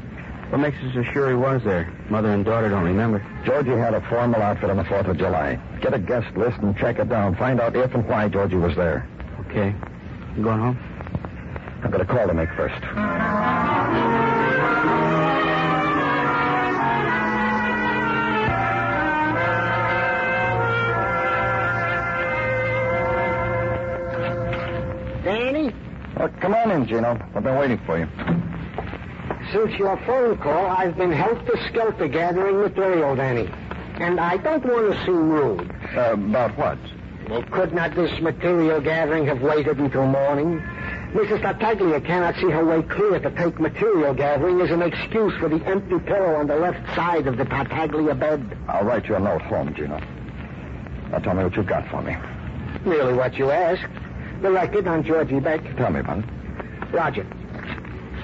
What 0.50 0.60
makes 0.60 0.78
us 0.78 0.94
so 0.94 1.04
sure 1.04 1.28
he 1.30 1.36
was 1.36 1.62
there? 1.64 1.92
Mother 2.10 2.32
and 2.32 2.46
daughter 2.46 2.70
don't 2.70 2.86
remember. 2.86 3.26
Georgie 3.46 3.72
had 3.72 3.94
a 3.94 4.02
formal 4.10 4.42
outfit 4.42 4.70
on 4.70 4.78
the 4.78 4.84
4th 4.84 5.10
of 5.10 5.18
July. 5.18 5.60
Get 5.82 5.94
a 5.94 6.00
guest 6.00 6.36
list 6.38 6.58
and 6.60 6.76
check 6.78 7.00
it 7.00 7.10
down. 7.10 7.36
Find 7.36 7.60
out 7.60 7.76
if 7.76 7.94
and 7.94 8.08
why 8.08 8.30
Georgie 8.30 8.56
was 8.56 8.76
there. 8.76 9.08
Okay. 9.42 9.76
You 10.38 10.44
going 10.44 10.60
home? 10.60 10.80
I've 11.84 11.92
got 11.92 12.02
a 12.02 12.06
call 12.06 12.28
to 12.28 12.34
make 12.34 12.50
first. 12.52 12.82
Danny, 25.24 25.74
Well, 26.18 26.30
come 26.40 26.54
on 26.56 26.72
in, 26.72 26.88
Gino. 26.88 27.20
I've 27.36 27.44
been 27.44 27.56
waiting 27.58 27.78
for 27.86 27.98
you. 28.00 28.08
Since 29.52 29.72
your 29.80 29.98
phone 30.06 30.38
call, 30.38 30.68
I've 30.68 30.98
been 30.98 31.12
helter-skelter 31.12 32.08
gathering 32.08 32.60
material, 32.62 33.16
Danny. 33.16 33.50
And 34.00 34.20
I 34.20 34.38
don't 34.38 34.64
want 34.64 34.94
to 34.94 35.06
seem 35.06 35.30
rude. 35.30 35.72
Uh, 35.96 36.14
about 36.14 36.58
what? 36.58 36.78
Well, 37.30 37.44
could 37.52 37.74
not 37.74 37.96
this 37.96 38.22
material 38.22 38.80
gathering 38.80 39.26
have 39.26 39.42
waited 39.42 39.80
until 39.80 40.06
morning? 40.06 40.60
Mrs. 41.14 41.42
Tartaglia 41.42 42.00
cannot 42.02 42.36
see 42.36 42.50
her 42.50 42.64
way 42.64 42.82
clear 42.84 43.20
to 43.20 43.32
take 43.32 43.60
material 43.60 44.14
gathering 44.14 44.62
as 44.62 44.72
an 44.72 44.82
excuse 44.82 45.34
for 45.40 45.50
the 45.50 45.64
empty 45.66 46.00
pillow 46.00 46.36
on 46.36 46.48
the 46.48 46.56
left 46.56 46.86
side 46.96 47.28
of 47.28 47.38
the 47.38 47.46
Tartaglia 47.46 48.14
bed. 48.16 48.58
I'll 48.68 48.84
write 48.84 49.08
you 49.08 49.16
a 49.16 49.20
note 49.20 49.42
home, 49.42 49.74
Gino. 49.74 50.00
Now 51.12 51.20
tell 51.20 51.34
me 51.34 51.44
what 51.44 51.56
you've 51.56 51.66
got 51.68 51.90
for 51.90 52.02
me. 52.02 52.16
Really 52.86 53.14
what 53.14 53.36
you 53.36 53.52
asked. 53.52 53.92
The 54.42 54.52
record 54.52 54.88
on 54.88 55.04
Georgie 55.04 55.40
Beck. 55.40 55.64
Tell 55.78 55.92
me 55.92 56.02
about 56.02 56.20
it. 56.20 56.26
Roger. 56.92 57.26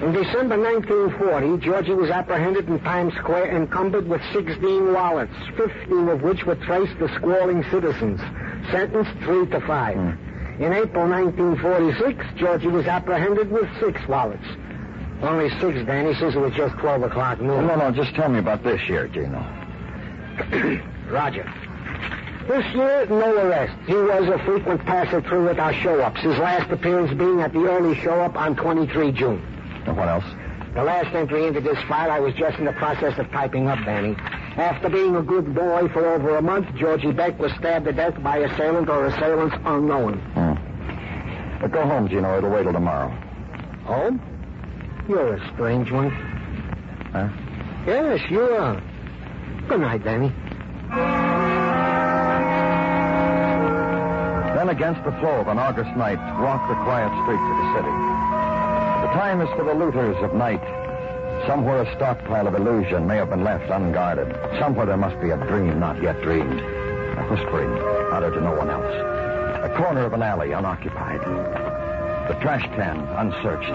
In 0.02 0.12
December 0.12 0.58
1940, 0.58 1.64
Georgie 1.64 1.94
was 1.94 2.10
apprehended 2.10 2.68
in 2.68 2.80
Times 2.80 3.14
Square 3.14 3.54
encumbered 3.56 4.06
with 4.08 4.20
16 4.32 4.92
wallets, 4.92 5.32
15 5.56 6.08
of 6.08 6.22
which 6.22 6.44
were 6.44 6.56
traced 6.56 6.98
to 6.98 7.08
squalling 7.14 7.62
citizens, 7.70 8.20
sentenced 8.70 9.12
three 9.22 9.46
to 9.46 9.60
five. 9.60 9.94
Hmm. 9.96 10.62
In 10.62 10.72
April 10.72 11.08
1946, 11.08 12.26
Georgie 12.36 12.68
was 12.68 12.86
apprehended 12.86 13.50
with 13.50 13.68
six 13.80 14.00
wallets. 14.08 14.44
Only 15.22 15.48
six, 15.60 15.84
Danny, 15.86 16.14
since 16.14 16.34
it 16.34 16.38
was 16.40 16.52
just 16.54 16.76
12 16.78 17.04
o'clock 17.04 17.40
No, 17.40 17.56
noon. 17.60 17.66
no, 17.68 17.76
no. 17.76 17.90
Just 17.92 18.14
tell 18.14 18.28
me 18.28 18.40
about 18.40 18.62
this 18.62 18.80
year, 18.88 19.08
Gino. 19.08 19.40
Roger. 21.08 21.50
This 22.48 22.64
year, 22.74 23.06
no 23.06 23.34
arrest. 23.36 23.72
He 23.86 23.94
was 23.94 24.28
a 24.28 24.38
frequent 24.44 24.84
passer 24.84 25.22
through 25.22 25.48
at 25.48 25.58
our 25.58 25.72
show-ups, 25.72 26.20
his 26.20 26.36
last 26.38 26.70
appearance 26.70 27.16
being 27.16 27.40
at 27.40 27.52
the 27.52 27.64
early 27.64 27.98
show-up 28.00 28.36
on 28.36 28.54
23 28.56 29.12
June. 29.12 29.42
And 29.86 29.96
what 29.96 30.08
else? 30.08 30.24
The 30.74 30.82
last 30.82 31.14
entry 31.14 31.46
into 31.46 31.60
this 31.60 31.78
file 31.88 32.10
I 32.10 32.18
was 32.18 32.34
just 32.34 32.58
in 32.58 32.64
the 32.64 32.72
process 32.72 33.16
of 33.18 33.30
typing 33.30 33.68
up, 33.68 33.78
Danny. 33.84 34.16
After 34.56 34.88
being 34.88 35.14
a 35.14 35.22
good 35.22 35.54
boy 35.54 35.88
for 35.92 36.06
over 36.06 36.36
a 36.36 36.42
month, 36.42 36.66
Georgie 36.76 37.12
Beck 37.12 37.38
was 37.38 37.52
stabbed 37.58 37.84
to 37.84 37.92
death 37.92 38.20
by 38.22 38.38
assailant 38.38 38.88
or 38.88 39.06
assailants 39.06 39.54
unknown. 39.64 40.18
Hmm. 40.34 41.60
But 41.60 41.72
go 41.72 41.82
home, 41.82 42.08
Gino. 42.08 42.38
It'll 42.38 42.50
wait 42.50 42.64
till 42.64 42.72
tomorrow. 42.72 43.08
Home? 43.84 44.20
You're 45.08 45.34
a 45.34 45.52
strange 45.54 45.90
one. 45.90 46.10
Huh? 47.12 47.28
Yes, 47.86 48.20
you 48.30 48.40
are. 48.40 48.82
Good 49.68 49.80
night, 49.80 50.02
Danny. 50.02 50.32
Then 54.56 54.68
against 54.70 55.04
the 55.04 55.12
flow 55.20 55.40
of 55.40 55.48
an 55.48 55.58
August 55.58 55.90
night, 55.96 56.18
walk 56.40 56.68
the 56.68 56.74
quiet 56.84 57.12
streets 57.22 57.42
of 57.42 57.56
the 57.58 57.74
city. 57.76 58.13
Time 59.14 59.40
is 59.40 59.48
for 59.50 59.62
the 59.62 59.72
looters 59.72 60.16
of 60.24 60.34
night. 60.34 60.60
Somewhere 61.46 61.82
a 61.82 61.94
stockpile 61.94 62.48
of 62.48 62.54
illusion 62.56 63.06
may 63.06 63.14
have 63.14 63.30
been 63.30 63.44
left 63.44 63.70
unguarded. 63.70 64.26
Somewhere 64.58 64.86
there 64.86 64.96
must 64.96 65.20
be 65.20 65.30
a 65.30 65.36
dream 65.36 65.78
not 65.78 66.02
yet 66.02 66.20
dreamed. 66.20 66.58
A 66.58 67.22
whispering 67.30 67.70
uttered 68.12 68.34
to 68.34 68.40
no 68.40 68.56
one 68.56 68.68
else. 68.68 68.92
A 69.62 69.72
corner 69.76 70.04
of 70.04 70.14
an 70.14 70.22
alley 70.22 70.50
unoccupied. 70.50 71.20
The 71.20 72.34
trash 72.40 72.64
can 72.74 72.98
unsearched. 73.14 73.70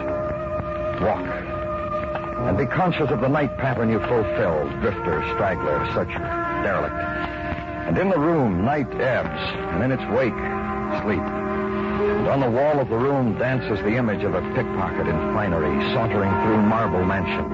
Walk. 1.01 1.23
And 1.23 2.57
be 2.57 2.65
conscious 2.65 3.09
of 3.09 3.21
the 3.21 3.29
night 3.29 3.57
pattern 3.57 3.89
you 3.89 3.99
fulfill. 3.99 4.67
Drifter, 4.81 5.23
straggler, 5.35 5.87
searcher, 5.93 6.19
derelict. 6.19 6.95
And 7.87 7.97
in 7.97 8.09
the 8.09 8.19
room, 8.19 8.65
night 8.65 8.91
ebbs, 8.99 9.39
and 9.71 9.83
in 9.85 9.93
its 9.93 10.03
wake, 10.11 10.35
sleep. 11.01 11.38
On 12.29 12.39
the 12.39 12.49
wall 12.49 12.79
of 12.79 12.89
the 12.89 12.95
room 12.95 13.39
dances 13.39 13.79
the 13.81 13.97
image 13.97 14.23
of 14.23 14.35
a 14.35 14.41
pickpocket 14.53 15.07
in 15.07 15.17
finery, 15.33 15.73
sauntering 15.95 16.29
through 16.45 16.61
marble 16.61 17.03
mansions. 17.03 17.49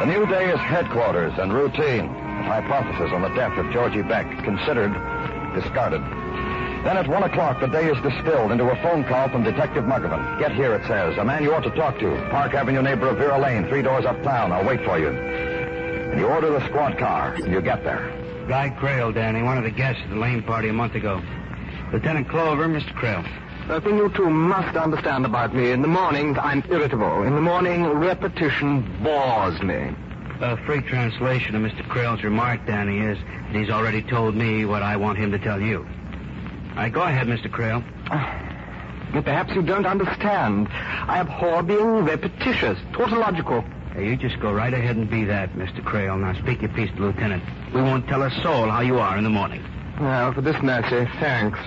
The 0.00 0.06
new 0.06 0.26
day 0.26 0.50
is 0.50 0.58
headquarters 0.60 1.34
and 1.36 1.52
routine. 1.52 2.08
The 2.08 2.48
hypothesis 2.48 3.12
on 3.12 3.20
the 3.20 3.28
death 3.36 3.58
of 3.58 3.70
Georgie 3.70 4.00
Beck 4.00 4.26
considered, 4.44 4.94
discarded. 5.54 6.00
Then 6.84 6.96
at 6.96 7.06
1 7.06 7.22
o'clock, 7.22 7.60
the 7.60 7.68
day 7.68 7.84
is 7.84 8.00
distilled 8.02 8.50
into 8.50 8.64
a 8.64 8.76
phone 8.82 9.04
call 9.04 9.28
from 9.28 9.44
Detective 9.44 9.84
Muggavan. 9.84 10.38
Get 10.38 10.52
here, 10.52 10.74
it 10.74 10.86
says. 10.88 11.18
A 11.18 11.24
man 11.24 11.42
you 11.42 11.54
ought 11.54 11.64
to 11.64 11.70
talk 11.72 11.98
to. 11.98 12.16
Park 12.30 12.54
Avenue 12.54 12.80
neighbor 12.80 13.08
of 13.08 13.18
Vera 13.18 13.38
Lane, 13.38 13.68
three 13.68 13.82
doors 13.82 14.06
uptown. 14.06 14.52
I'll 14.52 14.64
wait 14.64 14.82
for 14.86 14.98
you. 14.98 15.51
And 16.12 16.20
you 16.20 16.26
order 16.26 16.50
the 16.50 16.62
squad 16.68 16.98
car, 16.98 17.32
and 17.34 17.50
you 17.50 17.62
get 17.62 17.84
there. 17.84 18.06
Guy 18.46 18.68
Crail, 18.68 19.12
Danny, 19.12 19.42
one 19.42 19.56
of 19.56 19.64
the 19.64 19.70
guests 19.70 20.02
at 20.04 20.10
the 20.10 20.16
Lane 20.16 20.42
party 20.42 20.68
a 20.68 20.72
month 20.72 20.94
ago. 20.94 21.22
Lieutenant 21.90 22.28
Clover, 22.28 22.68
Mr. 22.68 22.94
Crail. 22.94 23.24
The 23.66 23.80
thing 23.80 23.96
you 23.96 24.10
two 24.10 24.28
must 24.28 24.76
understand 24.76 25.24
about 25.24 25.54
me. 25.54 25.70
In 25.70 25.80
the 25.80 25.88
mornings, 25.88 26.36
I'm 26.38 26.62
irritable. 26.68 27.22
In 27.22 27.34
the 27.34 27.40
morning, 27.40 27.86
repetition 27.86 28.82
bores 29.02 29.62
me. 29.62 29.94
A 30.42 30.58
free 30.66 30.82
translation 30.82 31.54
of 31.54 31.62
Mr. 31.62 31.88
Crail's 31.88 32.22
remark, 32.22 32.66
Danny, 32.66 32.98
is 32.98 33.16
that 33.16 33.56
he's 33.56 33.70
already 33.70 34.02
told 34.02 34.34
me 34.34 34.66
what 34.66 34.82
I 34.82 34.96
want 34.98 35.16
him 35.16 35.32
to 35.32 35.38
tell 35.38 35.62
you. 35.62 35.78
All 35.78 36.76
right, 36.76 36.92
go 36.92 37.00
ahead, 37.00 37.26
Mr. 37.26 37.50
Crail. 37.50 37.82
Ah, 38.10 39.12
perhaps 39.12 39.54
you 39.54 39.62
don't 39.62 39.86
understand. 39.86 40.68
I 40.70 41.20
abhor 41.20 41.62
being 41.62 42.04
repetitious, 42.04 42.78
tautological. 42.92 43.64
Hey, 43.94 44.08
you 44.08 44.16
just 44.16 44.40
go 44.40 44.50
right 44.52 44.72
ahead 44.72 44.96
and 44.96 45.08
be 45.10 45.24
that, 45.24 45.52
Mr. 45.52 45.84
Crail. 45.84 46.16
Now 46.16 46.32
speak 46.40 46.62
your 46.62 46.70
piece 46.72 46.90
to 46.96 47.02
Lieutenant. 47.02 47.42
We 47.74 47.82
won't 47.82 48.08
tell 48.08 48.22
a 48.22 48.30
soul 48.42 48.70
how 48.70 48.80
you 48.80 48.98
are 48.98 49.18
in 49.18 49.24
the 49.24 49.30
morning. 49.30 49.62
Well, 50.00 50.32
for 50.32 50.40
this 50.40 50.60
matter, 50.62 51.06
thanks. 51.20 51.58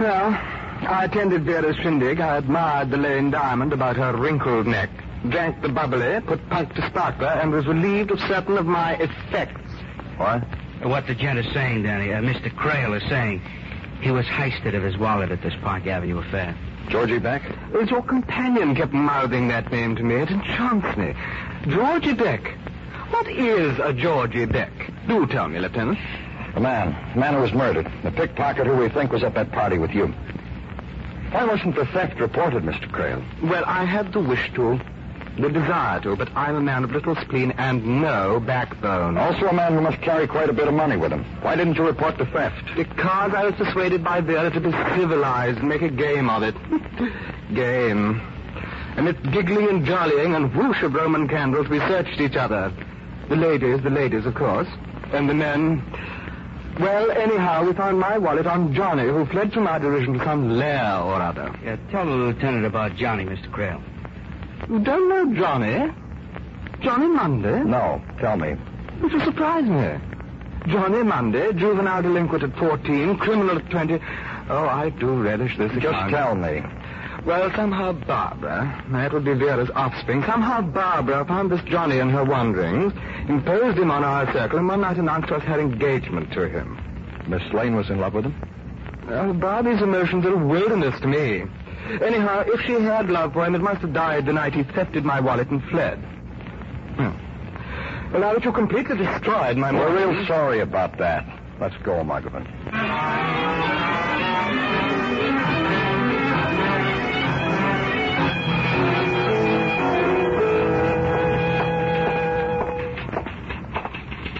Well, 0.00 0.30
I 0.32 1.04
attended 1.04 1.44
Vera 1.44 1.74
Shindig. 1.74 2.18
I 2.18 2.38
admired 2.38 2.90
the 2.90 2.96
Lane 2.96 3.30
Diamond 3.30 3.72
about 3.74 3.96
her 3.96 4.16
wrinkled 4.16 4.66
neck, 4.66 4.88
drank 5.28 5.60
the 5.60 5.68
bubbly, 5.68 6.20
put 6.26 6.48
punk 6.48 6.74
to 6.74 6.86
sparkler, 6.88 7.28
and 7.28 7.52
was 7.52 7.66
relieved 7.66 8.10
of 8.10 8.18
certain 8.20 8.56
of 8.56 8.64
my 8.64 8.94
effects. 8.94 9.60
What? 10.16 10.42
What 10.82 11.06
the 11.06 11.14
gent 11.14 11.38
is 11.38 11.52
saying, 11.52 11.82
Danny, 11.82 12.12
uh, 12.12 12.20
Mr. 12.20 12.54
Crail 12.54 12.94
is 12.94 13.02
saying, 13.08 13.40
he 14.00 14.10
was 14.10 14.26
heisted 14.26 14.74
of 14.74 14.82
his 14.82 14.96
wallet 14.96 15.30
at 15.30 15.42
this 15.42 15.54
Park 15.62 15.86
Avenue 15.86 16.18
affair. 16.18 16.56
Georgie 16.88 17.18
Beck? 17.18 17.42
As 17.80 17.90
your 17.90 18.02
companion 18.02 18.74
kept 18.74 18.92
mouthing 18.92 19.48
that 19.48 19.70
name 19.72 19.96
to 19.96 20.02
me, 20.02 20.16
it 20.16 20.30
enchants 20.30 20.96
me. 20.96 21.14
Georgie 21.68 22.14
Beck. 22.14 22.56
What 23.10 23.28
is 23.28 23.78
a 23.78 23.92
Georgie 23.92 24.46
Beck? 24.46 24.72
Do 25.08 25.26
tell 25.26 25.48
me, 25.48 25.58
Lieutenant. 25.58 25.98
The 26.54 26.60
man. 26.60 26.96
The 27.14 27.20
man 27.20 27.34
who 27.34 27.40
was 27.40 27.52
murdered. 27.52 27.90
The 28.02 28.10
pickpocket 28.10 28.66
who 28.66 28.76
we 28.76 28.88
think 28.88 29.12
was 29.12 29.22
at 29.24 29.34
that 29.34 29.50
party 29.52 29.78
with 29.78 29.90
you. 29.90 30.06
Why 31.30 31.44
wasn't 31.44 31.74
the 31.74 31.86
theft 31.86 32.20
reported, 32.20 32.62
Mr. 32.62 32.90
Crail? 32.90 33.22
Well, 33.42 33.64
I 33.66 33.84
had 33.84 34.12
the 34.12 34.20
wish 34.20 34.52
to, 34.54 34.80
the 35.36 35.48
desire 35.48 36.00
to, 36.00 36.16
but 36.16 36.28
I'm 36.36 36.54
a 36.54 36.60
man 36.60 36.84
of 36.84 36.92
little 36.92 37.16
spleen 37.16 37.52
and 37.52 38.00
no 38.00 38.40
backbone. 38.40 39.18
Also 39.18 39.46
a 39.46 39.52
man 39.52 39.74
who 39.74 39.80
must 39.80 40.00
carry 40.00 40.26
quite 40.26 40.48
a 40.48 40.52
bit 40.52 40.68
of 40.68 40.74
money 40.74 40.96
with 40.96 41.12
him. 41.12 41.24
Why 41.42 41.56
didn't 41.56 41.76
you 41.76 41.84
report 41.84 42.18
the 42.18 42.26
theft? 42.26 42.64
Because 42.76 43.34
I 43.34 43.44
was 43.44 43.54
persuaded 43.54 44.04
by 44.04 44.20
Vera 44.20 44.50
to 44.50 44.60
be 44.60 44.70
civilized 44.96 45.58
and 45.58 45.68
make 45.68 45.82
a 45.82 45.90
game 45.90 46.30
of 46.30 46.42
it. 46.42 46.54
game. 47.54 48.20
Amidst 48.96 49.22
giggling 49.32 49.68
and 49.68 49.84
jollying 49.84 50.36
and 50.36 50.54
whoosh 50.54 50.82
of 50.82 50.94
Roman 50.94 51.26
candles, 51.26 51.68
we 51.68 51.78
searched 51.80 52.20
each 52.20 52.36
other. 52.36 52.72
The 53.28 53.36
ladies, 53.36 53.82
the 53.82 53.90
ladies, 53.90 54.26
of 54.26 54.34
course. 54.34 54.68
And 55.12 55.28
the 55.28 55.34
men. 55.34 55.82
Well, 56.78 57.10
anyhow, 57.10 57.64
we 57.64 57.72
found 57.72 57.98
my 57.98 58.18
wallet 58.18 58.46
on 58.46 58.74
Johnny, 58.74 59.04
who 59.04 59.26
fled 59.26 59.52
from 59.52 59.66
our 59.66 59.80
derision 59.80 60.14
to 60.14 60.24
some 60.24 60.58
lair 60.58 60.98
or 60.98 61.14
other. 61.14 61.52
Yeah, 61.64 61.76
tell 61.90 62.04
the 62.04 62.12
lieutenant 62.12 62.66
about 62.66 62.96
Johnny, 62.96 63.24
Mr. 63.24 63.50
Crail. 63.50 63.82
You 64.68 64.78
don't 64.80 65.08
know 65.08 65.34
Johnny? 65.34 65.92
Johnny 66.82 67.06
Monday? 67.08 67.62
No. 67.64 68.02
Tell 68.18 68.36
me. 68.36 68.50
It 69.02 69.12
will 69.12 69.20
surprise 69.20 69.64
eh? 69.64 69.98
me. 69.98 70.72
Johnny 70.72 71.02
Monday, 71.02 71.52
juvenile 71.52 72.02
delinquent 72.02 72.42
at 72.42 72.56
14, 72.58 73.18
criminal 73.18 73.58
at 73.58 73.68
20. 73.70 73.98
Oh, 74.48 74.66
I 74.66 74.90
do 74.90 75.22
relish 75.22 75.56
this 75.58 75.72
Just 75.72 75.86
account. 75.86 76.10
tell 76.10 76.34
me. 76.34 76.62
Well, 77.26 77.50
somehow 77.54 77.92
Barbara, 77.92 78.84
that 78.90 79.12
would 79.12 79.24
be 79.24 79.32
Vera's 79.34 79.70
offspring, 79.74 80.22
somehow 80.24 80.60
Barbara 80.60 81.24
found 81.24 81.50
this 81.50 81.62
Johnny 81.62 81.98
in 81.98 82.10
her 82.10 82.24
wanderings, 82.24 82.92
imposed 83.28 83.78
him 83.78 83.90
on 83.90 84.04
our 84.04 84.30
circle, 84.32 84.58
and 84.58 84.68
one 84.68 84.82
night 84.82 84.98
announced 84.98 85.30
us 85.30 85.42
her 85.44 85.58
engagement 85.58 86.32
to 86.32 86.48
him. 86.48 86.78
Miss 87.26 87.42
Lane 87.54 87.76
was 87.76 87.88
in 87.88 87.98
love 87.98 88.12
with 88.14 88.26
him? 88.26 88.34
Well, 89.08 89.32
Barbie's 89.34 89.80
emotions 89.80 90.24
are 90.26 90.34
a 90.34 90.46
wilderness 90.46 90.98
to 91.00 91.06
me. 91.06 91.44
Anyhow, 92.02 92.44
if 92.46 92.60
she 92.62 92.72
had 92.72 93.08
love 93.10 93.32
for 93.32 93.44
him, 93.44 93.54
it 93.54 93.60
must 93.60 93.80
have 93.82 93.92
died 93.92 94.26
the 94.26 94.32
night 94.32 94.54
he 94.54 94.62
thefted 94.64 95.04
my 95.04 95.20
wallet 95.20 95.48
and 95.50 95.62
fled. 95.64 95.98
Hmm. 96.96 97.10
Well, 98.12 98.20
now 98.20 98.32
that 98.34 98.44
you 98.44 98.52
completely 98.52 98.96
destroyed 98.96 99.56
my 99.56 99.72
We're 99.72 99.90
morals- 99.90 100.16
real 100.16 100.26
sorry 100.26 100.60
about 100.60 100.96
that. 100.98 101.26
Let's 101.60 101.76
go, 101.84 102.02
Muggavan. 102.04 102.46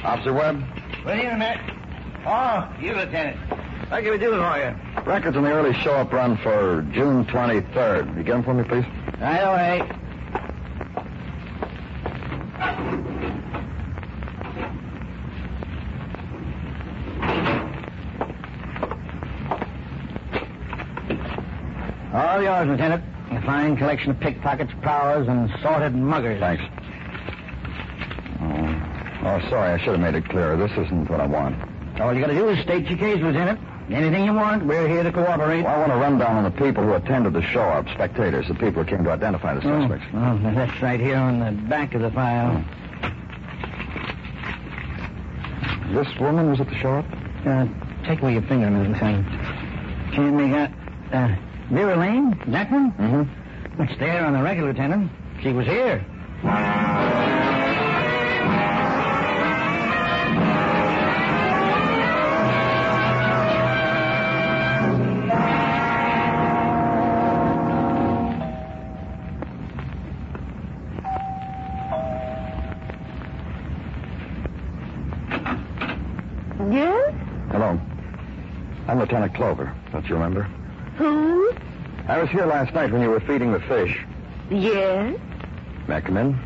Officer 0.04 0.32
Webb, 0.32 0.62
What 1.02 1.14
do 1.14 1.20
you, 1.20 1.30
Matt? 1.36 1.60
Oh, 2.26 2.68
you, 2.82 2.94
Lieutenant. 2.94 3.36
What 3.90 4.02
can 4.02 4.10
we 4.12 4.18
do 4.18 4.30
for 4.30 4.58
you? 4.58 4.74
Records 5.06 5.36
on 5.36 5.42
the 5.42 5.52
early 5.52 5.74
show-up 5.74 6.12
run 6.12 6.36
for 6.38 6.82
June 6.92 7.24
23rd. 7.26 8.16
You 8.16 8.22
get 8.22 8.32
them 8.32 8.42
for 8.42 8.54
me, 8.54 8.64
please? 8.64 8.84
Right 9.20 9.40
away. 9.40 9.88
All 22.14 22.42
yours, 22.42 22.68
Lieutenant. 22.68 23.04
A 23.30 23.42
fine 23.42 23.76
collection 23.76 24.10
of 24.12 24.20
pickpockets, 24.20 24.72
prowlers, 24.80 25.26
and 25.28 25.50
sorted 25.60 25.94
muggers. 25.94 26.38
Thanks. 26.38 26.62
Oh, 28.40 29.26
oh, 29.26 29.50
sorry, 29.50 29.72
I 29.72 29.78
should 29.78 29.98
have 29.98 30.00
made 30.00 30.14
it 30.14 30.28
clearer. 30.28 30.56
This 30.56 30.70
isn't 30.72 31.10
what 31.10 31.20
I 31.20 31.26
want. 31.26 31.56
All 32.00 32.14
you 32.14 32.20
got 32.20 32.28
to 32.28 32.34
do 32.34 32.48
is 32.48 32.62
state 32.62 32.86
your 32.88 32.98
case, 32.98 33.20
Lieutenant. 33.20 33.60
Anything 33.90 34.24
you 34.24 34.32
want, 34.32 34.64
we're 34.64 34.88
here 34.88 35.02
to 35.02 35.12
cooperate. 35.12 35.62
Well, 35.62 35.74
I 35.74 35.78
want 35.78 35.92
a 35.92 35.96
rundown 35.96 36.36
on 36.36 36.44
the 36.44 36.50
people 36.50 36.82
who 36.82 36.94
attended 36.94 37.34
the 37.34 37.42
show-up, 37.42 37.86
spectators, 37.90 38.48
the 38.48 38.54
people 38.54 38.82
who 38.82 38.84
came 38.84 39.04
to 39.04 39.10
identify 39.10 39.54
the 39.54 39.60
suspects. 39.60 40.06
Oh, 40.14 40.40
oh, 40.42 40.54
that's 40.54 40.82
right 40.82 40.98
here 40.98 41.16
on 41.16 41.38
the 41.38 41.52
back 41.68 41.94
of 41.94 42.00
the 42.00 42.10
file. 42.10 42.64
This 45.92 46.08
woman 46.18 46.50
was 46.50 46.60
at 46.60 46.68
the 46.68 46.76
show-up? 46.76 47.04
Uh, 47.44 47.66
take 48.06 48.22
away 48.22 48.32
your 48.32 48.42
finger, 48.42 48.68
Mrs. 48.68 49.02
Lane. 49.02 50.12
She 50.14 50.20
we 50.22 50.48
got 50.48 50.70
uh, 51.12 51.36
Vera 51.70 51.96
Lane, 51.96 52.40
that 52.46 52.70
one? 52.70 52.92
Mm-hmm. 52.92 53.82
It's 53.82 53.98
there 53.98 54.24
on 54.24 54.32
the 54.32 54.42
record, 54.42 54.64
Lieutenant. 54.64 55.10
She 55.42 55.52
was 55.52 55.66
here. 55.66 56.04
Lieutenant 79.14 79.36
Clover. 79.36 79.72
Don't 79.92 80.08
you 80.08 80.14
remember? 80.16 80.42
Who? 80.96 81.52
I 82.08 82.18
was 82.18 82.28
here 82.30 82.46
last 82.46 82.74
night 82.74 82.90
when 82.90 83.00
you 83.00 83.10
were 83.10 83.20
feeding 83.20 83.52
the 83.52 83.60
fish. 83.60 84.04
Yes? 84.50 85.16
May 85.86 85.94
I 85.94 86.00
come 86.00 86.16
in? 86.16 86.36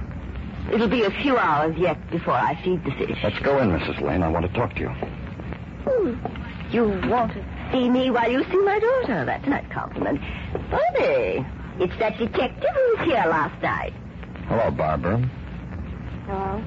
It'll 0.71 0.87
be 0.87 1.05
a 1.05 1.11
few 1.11 1.39
hours 1.39 1.79
yet 1.79 2.11
before 2.11 2.35
I 2.35 2.61
feed 2.63 2.85
the 2.85 2.91
fish. 2.91 3.19
Let's 3.23 3.39
go 3.39 3.59
in, 3.61 3.71
Mrs. 3.71 4.03
Lane. 4.03 4.23
I 4.23 4.29
want 4.29 4.45
to 4.45 4.53
talk 4.53 4.75
to 4.75 4.81
you. 4.81 4.89
Hmm. 4.91 6.15
You 6.71 6.89
want 7.09 7.33
to 7.33 7.45
see 7.73 7.89
me 7.89 8.11
while 8.11 8.31
you 8.31 8.45
see 8.45 8.59
my 8.59 8.79
daughter? 8.79 9.25
That's 9.25 9.47
not 9.47 9.63
a 9.63 9.63
nice 9.63 9.73
compliment. 9.73 10.21
Funny. 10.71 11.47
It's 11.81 11.99
that 12.01 12.19
detective 12.19 12.71
who 12.75 12.97
was 12.99 13.07
here 13.07 13.25
last 13.27 13.63
night. 13.63 13.95
Hello, 14.49 14.71
Barbara. 14.71 15.17
Hello. 16.27 16.63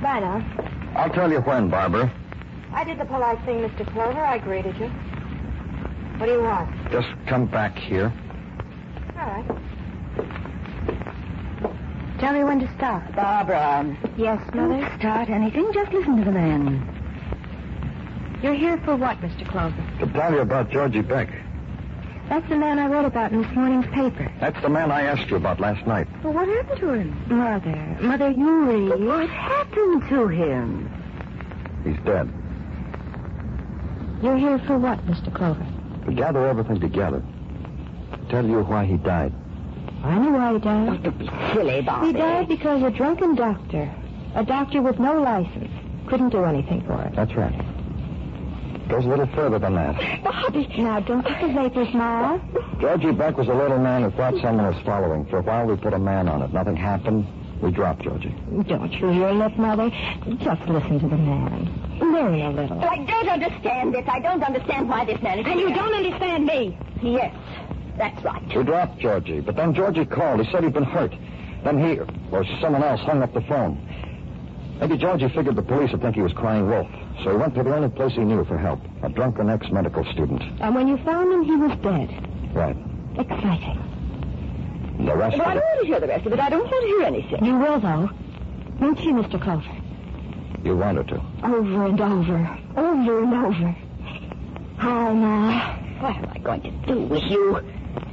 Bye 0.00 0.20
now. 0.20 0.92
I'll 0.94 1.10
tell 1.10 1.32
you 1.32 1.40
when, 1.40 1.68
Barbara. 1.68 2.12
I 2.72 2.84
did 2.84 2.98
the 2.98 3.04
polite 3.04 3.44
thing, 3.44 3.58
Mr. 3.58 3.90
Clover. 3.92 4.20
I 4.20 4.38
greeted 4.38 4.76
you. 4.78 4.86
What 6.18 6.26
do 6.26 6.32
you 6.32 6.42
want? 6.42 6.70
Just 6.90 7.08
come 7.26 7.46
back 7.46 7.76
here. 7.76 8.12
All 9.18 9.26
right. 9.26 9.46
Tell 12.20 12.32
me 12.34 12.44
when 12.44 12.60
to 12.60 12.72
start. 12.76 13.14
Barbara. 13.16 13.96
Yes, 14.16 14.42
Mother? 14.54 14.80
Don't 14.80 14.98
start 14.98 15.30
anything. 15.30 15.72
Just 15.72 15.92
listen 15.92 16.18
to 16.18 16.24
the 16.24 16.32
man. 16.32 16.96
You're 18.42 18.54
here 18.54 18.78
for 18.84 18.96
what, 18.96 19.18
Mr. 19.20 19.48
Clover? 19.48 19.76
To 20.00 20.06
tell 20.12 20.32
you 20.32 20.40
about 20.40 20.70
Georgie 20.70 21.02
Beck. 21.02 21.28
That's 22.28 22.48
the 22.48 22.56
man 22.56 22.78
I 22.78 22.86
read 22.86 23.04
about 23.04 23.32
in 23.32 23.42
this 23.42 23.50
morning's 23.52 23.86
paper. 23.86 24.30
That's 24.38 24.60
the 24.62 24.68
man 24.68 24.92
I 24.92 25.02
asked 25.02 25.28
you 25.30 25.36
about 25.36 25.58
last 25.58 25.84
night. 25.86 26.06
Well, 26.22 26.32
what 26.32 26.46
happened 26.46 26.80
to 26.80 26.92
him? 26.92 27.24
Mother. 27.28 27.96
Mother, 28.00 28.30
you 28.30 28.64
read. 28.64 29.04
What 29.04 29.28
happened 29.28 30.08
to 30.10 30.28
him? 30.28 30.88
He's 31.84 31.98
dead. 32.04 32.30
You're 34.22 34.36
here 34.36 34.58
for 34.66 34.78
what, 34.78 34.98
Mr. 35.06 35.34
Clover? 35.34 35.66
To 36.06 36.12
gather 36.12 36.46
everything 36.46 36.80
together. 36.80 37.22
Tell 38.28 38.44
you 38.44 38.60
why 38.62 38.84
he 38.84 38.96
died. 38.98 39.32
I 40.04 40.18
know 40.18 40.30
why 40.32 40.52
he 40.52 40.58
died. 40.58 41.02
Don't 41.02 41.18
be 41.18 41.30
silly, 41.54 41.80
Bobby. 41.82 42.08
He 42.08 42.12
died 42.12 42.48
because 42.48 42.82
a 42.82 42.90
drunken 42.90 43.34
doctor, 43.34 43.90
a 44.34 44.44
doctor 44.44 44.82
with 44.82 44.98
no 44.98 45.20
license, 45.20 45.70
couldn't 46.08 46.30
do 46.30 46.44
anything 46.44 46.82
for 46.86 46.96
him. 47.00 47.14
That's 47.14 47.34
right. 47.34 47.54
Goes 48.88 49.04
a 49.04 49.08
little 49.08 49.26
further 49.28 49.58
than 49.58 49.74
that. 49.74 50.22
Bobby! 50.24 50.66
Now, 50.78 51.00
don't 51.00 51.24
get 51.24 51.40
the 51.40 51.48
vapors, 51.48 51.94
Ma. 51.94 52.38
Georgie 52.80 53.12
Beck 53.12 53.36
was 53.36 53.48
a 53.48 53.54
little 53.54 53.78
man 53.78 54.02
who 54.02 54.10
thought 54.10 54.34
someone 54.42 54.66
was 54.74 54.82
following. 54.84 55.24
For 55.26 55.38
a 55.38 55.42
while, 55.42 55.66
we 55.66 55.76
put 55.76 55.94
a 55.94 55.98
man 55.98 56.28
on 56.28 56.42
it. 56.42 56.52
Nothing 56.52 56.76
happened. 56.76 57.26
We 57.62 57.70
dropped 57.70 58.02
Georgie. 58.02 58.34
Don't 58.66 58.90
chew 58.90 59.12
your 59.12 59.32
lip, 59.32 59.56
Mother. 59.56 59.90
Just 60.38 60.62
listen 60.66 60.98
to 61.00 61.08
the 61.08 61.16
man. 61.16 61.89
Learn 62.00 62.40
a 62.40 62.50
little. 62.50 62.80
I 62.82 63.04
don't 63.04 63.28
understand 63.28 63.94
this. 63.94 64.04
I 64.08 64.20
don't 64.20 64.42
understand 64.42 64.88
why 64.88 65.04
this 65.04 65.20
man 65.22 65.38
is 65.38 65.46
And 65.46 65.60
you 65.60 65.68
don't 65.74 65.94
understand 65.94 66.46
me. 66.46 66.76
Yes, 67.02 67.34
that's 67.96 68.22
right. 68.24 68.42
We 68.56 68.62
dropped 68.64 68.98
Georgie, 68.98 69.40
but 69.40 69.56
then 69.56 69.74
Georgie 69.74 70.04
called. 70.04 70.44
He 70.44 70.50
said 70.50 70.64
he'd 70.64 70.72
been 70.72 70.82
hurt. 70.84 71.14
Then 71.64 71.78
he, 71.78 71.98
or 72.30 72.44
someone 72.60 72.82
else, 72.82 73.00
hung 73.00 73.22
up 73.22 73.34
the 73.34 73.42
phone. 73.42 73.86
Maybe 74.80 74.96
Georgie 74.96 75.28
figured 75.28 75.56
the 75.56 75.62
police 75.62 75.92
would 75.92 76.00
think 76.00 76.14
he 76.14 76.22
was 76.22 76.32
crying 76.32 76.66
wolf, 76.66 76.88
so 77.22 77.30
he 77.32 77.36
went 77.36 77.54
to 77.54 77.62
the 77.62 77.74
only 77.74 77.90
place 77.90 78.14
he 78.14 78.20
knew 78.20 78.44
for 78.46 78.56
help, 78.56 78.80
a 79.02 79.10
drunken 79.10 79.50
ex-medical 79.50 80.04
student. 80.12 80.42
And 80.60 80.74
when 80.74 80.88
you 80.88 80.96
found 80.98 81.30
him, 81.30 81.44
he 81.44 81.54
was 81.54 81.76
dead. 81.82 82.54
Right. 82.54 82.76
Exciting. 83.18 83.78
And 84.98 85.06
the 85.06 85.14
rest 85.14 85.36
Well, 85.36 85.48
I 85.48 85.54
don't 85.54 85.62
it, 85.62 85.66
want 85.66 85.80
to 85.80 85.86
hear 85.86 86.00
the 86.00 86.06
rest 86.06 86.26
of 86.26 86.32
it. 86.32 86.40
I 86.40 86.48
don't 86.48 86.64
want 86.64 86.82
to 86.82 86.86
hear 86.86 87.02
anything. 87.02 87.44
You 87.44 87.58
will, 87.58 87.78
though. 87.78 88.08
Won't 88.80 89.00
you, 89.00 89.12
Mr. 89.12 89.40
Clover? 89.42 89.68
You 90.64 90.76
want 90.76 90.96
wanted 90.96 91.08
to. 91.08 91.46
Over 91.46 91.86
and 91.86 92.00
over. 92.00 92.58
Over 92.76 93.22
and 93.22 93.34
over. 93.34 93.76
Hi, 94.78 95.12
Ma. 95.12 95.76
What 96.00 96.16
am 96.16 96.30
I 96.34 96.38
going 96.38 96.62
to 96.62 96.70
do 96.86 97.00
with 97.02 97.22
you? 97.24 97.60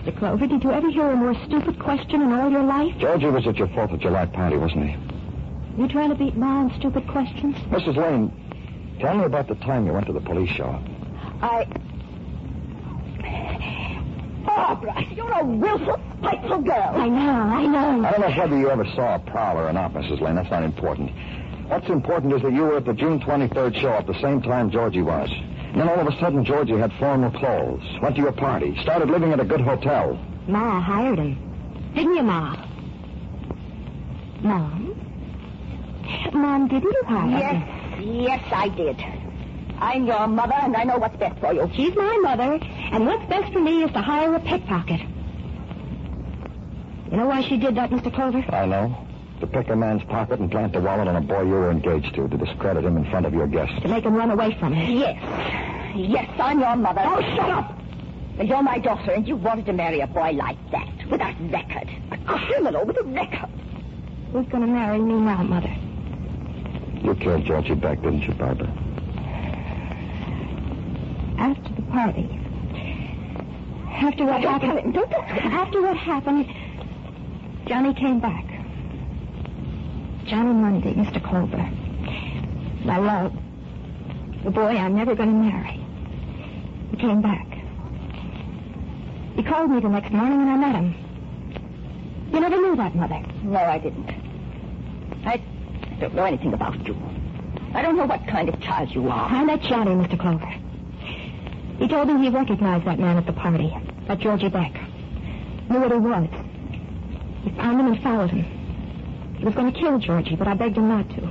Mr. 0.08 0.18
Clover, 0.18 0.48
did 0.48 0.64
you 0.64 0.72
ever 0.72 0.90
hear 0.90 1.12
a 1.12 1.16
more 1.16 1.36
stupid 1.46 1.80
question 1.80 2.22
in 2.22 2.32
all 2.32 2.50
your 2.50 2.64
life? 2.64 2.98
Georgie 2.98 3.28
was 3.28 3.46
at 3.48 3.58
your 3.58 3.68
Fourth 3.70 3.92
of 3.92 4.00
July 4.00 4.26
party, 4.26 4.58
wasn't 4.58 4.90
he? 4.90 5.82
You 5.82 5.88
trying 5.88 6.10
to 6.10 6.16
beat 6.16 6.36
Ma 6.36 6.62
on 6.62 6.80
stupid 6.80 7.08
questions? 7.08 7.56
Mrs. 7.70 7.98
Lane, 7.98 8.98
tell 9.00 9.16
me 9.16 9.26
about 9.26 9.48
the 9.48 9.56
time 9.56 9.86
you 9.86 9.94
went 9.94 10.08
to 10.08 10.14
the 10.14 10.22
police 10.22 10.50
show. 10.52 10.82
I. 11.42 11.66
Barbara, 14.46 15.04
you're 15.14 15.32
a 15.32 15.46
willful, 15.46 16.00
spiteful 16.20 16.62
girl. 16.62 16.92
I 16.96 17.10
know, 17.10 17.32
I 17.32 17.66
know. 17.68 18.06
I 18.06 18.12
don't 18.12 18.22
know 18.22 18.42
whether 18.42 18.58
you 18.58 18.70
ever 18.70 18.86
saw 18.96 19.16
a 19.16 19.20
prowler 19.20 19.66
or 19.66 19.74
not, 19.74 19.94
Mrs. 19.94 20.22
Lane. 20.22 20.36
That's 20.36 20.50
not 20.50 20.64
important. 20.64 21.12
What's 21.68 21.90
important 21.90 22.34
is 22.34 22.42
that 22.44 22.54
you 22.54 22.62
were 22.62 22.78
at 22.78 22.86
the 22.86 22.94
June 22.94 23.20
23rd 23.20 23.82
show 23.82 23.92
at 23.92 24.08
the 24.08 24.20
same 24.22 24.42
time 24.42 24.72
Georgie 24.72 25.02
was. 25.02 25.30
And 25.30 25.82
then 25.82 25.90
all 25.90 26.00
of 26.00 26.08
a 26.08 26.18
sudden, 26.20 26.46
Georgie 26.46 26.78
had 26.78 26.94
formal 26.94 27.30
clothes, 27.30 27.84
went 28.02 28.16
to 28.16 28.22
your 28.22 28.32
party, 28.32 28.78
started 28.82 29.10
living 29.10 29.34
at 29.34 29.40
a 29.42 29.46
good 29.46 29.60
hotel. 29.60 30.18
Ma 30.48 30.80
hired 30.82 31.20
him. 31.20 31.92
Didn't 31.94 32.16
you, 32.16 32.24
Ma? 32.24 32.56
Mom? 34.42 34.94
Mom, 36.34 36.68
didn't 36.70 36.92
you 36.92 37.04
hire 37.06 37.54
him? 37.54 38.22
Yes, 38.22 38.44
yes, 38.44 38.54
I 38.54 38.70
did. 38.70 39.04
I'm 39.80 40.06
your 40.06 40.26
mother, 40.28 40.56
and 40.56 40.76
I 40.76 40.84
know 40.86 40.98
what's 40.98 41.18
best 41.18 41.40
for 41.40 41.54
you. 41.54 41.70
She's 41.76 41.96
my 41.96 42.18
mother, 42.18 42.60
and 42.64 43.06
what's 43.06 43.30
best 43.30 43.52
for 43.52 43.60
me 43.60 43.84
is 43.84 43.92
to 43.92 44.02
hire 44.02 44.34
a 44.36 44.40
pickpocket. 44.40 45.02
You 47.12 47.18
know 47.18 47.28
why 47.28 47.42
she 47.42 47.58
did 47.58 47.76
that, 47.76 47.90
Mr. 47.90 48.14
Clover? 48.14 48.44
I 48.56 48.66
know. 48.66 49.07
To 49.40 49.46
pick 49.48 49.70
a 49.70 49.76
man's 49.76 50.04
pocket 50.06 50.40
and 50.40 50.50
plant 50.50 50.74
the 50.74 50.80
wallet 50.82 51.08
on 51.08 51.16
a 51.16 51.22
boy 51.22 51.44
you 51.44 51.52
were 51.52 51.70
engaged 51.70 52.16
to, 52.16 52.28
to 52.28 52.38
discredit 52.38 52.84
him 52.84 52.98
in 52.98 53.06
front 53.12 53.26
of 53.26 53.34
your 53.34 53.46
guests. 53.48 53.76
To 53.84 53.88
make 53.88 54.04
him 54.04 54.16
run 54.16 54.32
away 54.32 54.58
from 54.60 54.74
me. 54.74 55.00
Yes, 55.00 55.18
yes, 55.96 56.30
I'm 56.40 56.60
your 56.60 56.76
mother. 56.76 57.02
Oh, 57.04 57.22
shut 57.36 57.50
up! 57.50 57.74
And 58.40 58.48
you're 58.50 58.64
my 58.64 58.80
daughter, 58.80 59.12
and 59.12 59.28
you 59.28 59.36
wanted 59.36 59.66
to 59.68 59.74
marry 59.74 60.00
a 60.00 60.08
boy 60.08 60.32
like 60.32 60.58
that, 60.72 60.88
with 61.10 61.22
a 61.22 61.36
record. 61.52 61.90
A 62.12 62.18
criminal 62.18 62.86
with 62.86 62.98
a 62.98 63.04
record. 63.04 63.50
Who's 64.32 64.48
going 64.48 64.62
to 64.66 64.68
marry 64.72 64.98
me 65.00 65.14
now, 65.14 65.44
Mother? 65.44 65.74
You 67.04 67.16
killed 67.16 67.46
Georgie 67.46 67.76
Beck, 67.76 68.02
didn't 68.02 68.22
you, 68.24 68.34
Barbara? 68.34 68.68
After 71.38 71.74
the 71.76 71.82
party. 71.92 72.28
After 73.90 74.26
what 74.26 74.42
Don't 74.42 74.62
happened. 74.62 74.62
tell 74.62 74.78
him. 74.78 74.92
Don't 74.94 75.10
tell 75.12 75.22
him. 75.22 75.52
After 75.52 75.82
what 75.82 75.98
happened, 75.98 76.46
Johnny 77.68 77.94
came 77.94 78.20
back. 78.20 78.46
Johnny 80.28 80.52
Monday, 80.52 80.94
Mr. 80.94 81.24
Clover. 81.24 81.58
My 82.86 82.98
love. 82.98 83.32
The 84.44 84.52
boy 84.52 84.76
I'm 84.76 84.94
never 84.94 85.16
going 85.16 85.30
to 85.30 85.36
marry. 85.36 85.80
He 86.92 86.98
came 86.98 87.22
back. 87.22 87.48
He 89.38 89.44
called 89.44 89.72
me 89.72 89.80
the 89.80 89.88
next 89.88 90.12
morning 90.12 90.42
and 90.42 90.50
I 90.50 90.58
met 90.58 90.76
him. 90.76 90.96
You 92.34 92.42
never 92.42 92.58
knew 92.58 92.76
that, 92.76 92.94
Mother. 92.94 93.24
No, 93.44 93.58
I 93.58 93.78
didn't. 93.78 94.10
I 95.26 95.42
don't 96.02 96.14
know 96.14 96.26
anything 96.26 96.54
about 96.54 96.86
you. 96.86 96.98
I 97.74 97.82
don't 97.82 97.96
know 97.96 98.06
what 98.06 98.28
kind 98.28 98.50
of 98.50 98.60
child 98.60 98.90
you 98.92 99.08
are. 99.08 99.30
I 99.30 99.46
met 99.46 99.62
Johnny, 99.62 99.92
Mr. 99.92 100.20
Clover. 100.20 100.54
He 101.80 101.88
told 101.88 102.10
me 102.10 102.22
he 102.22 102.30
recognized 102.30 102.86
that 102.86 103.00
man 103.00 103.16
at 103.16 103.26
the 103.26 103.34
party, 103.34 103.74
that 104.08 104.20
Georgie 104.20 104.50
Beck. 104.50 104.74
Knew 105.70 105.80
what 105.80 105.92
he 105.92 105.98
was. 105.98 106.28
He 107.44 107.52
found 107.52 107.80
him 107.80 107.88
and 107.88 108.04
followed 108.04 108.32
him. 108.32 108.57
Was 109.48 109.56
going 109.56 109.72
to 109.72 109.80
kill 109.80 109.98
Georgie, 109.98 110.36
but 110.36 110.46
I 110.46 110.56
begged 110.56 110.78
him 110.78 110.90
not 110.90 111.10
to. 111.12 111.26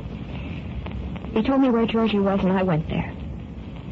He 1.34 1.42
told 1.42 1.60
me 1.60 1.68
where 1.68 1.84
Georgie 1.84 2.18
was, 2.18 2.40
and 2.40 2.50
I 2.50 2.62
went 2.62 2.88
there. 2.88 3.14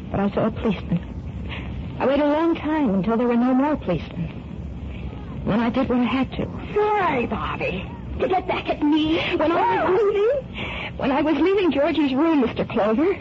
But 0.09 0.19
I 0.19 0.31
saw 0.31 0.47
a 0.47 0.51
policeman. 0.51 1.95
I 1.99 2.07
waited 2.07 2.25
a 2.25 2.29
long 2.29 2.55
time 2.55 2.95
until 2.95 3.17
there 3.17 3.27
were 3.27 3.35
no 3.35 3.53
more 3.53 3.75
policemen. 3.75 5.43
Then 5.45 5.59
I 5.59 5.69
did 5.69 5.87
what 5.87 5.99
I 5.99 6.05
had 6.05 6.31
to. 6.37 6.45
Why, 6.45 7.27
Bobby? 7.27 7.87
To 8.19 8.27
get 8.27 8.47
back 8.47 8.67
at 8.67 8.81
me? 8.81 9.19
When 9.37 9.51
I 9.51 9.91
was 9.91 10.01
oh. 10.01 10.11
leaving, 10.11 10.97
when 10.97 11.11
I 11.11 11.21
was 11.21 11.37
leaving 11.37 11.71
Georgie's 11.71 12.15
room, 12.15 12.43
Mr. 12.43 12.67
Clover, 12.67 13.13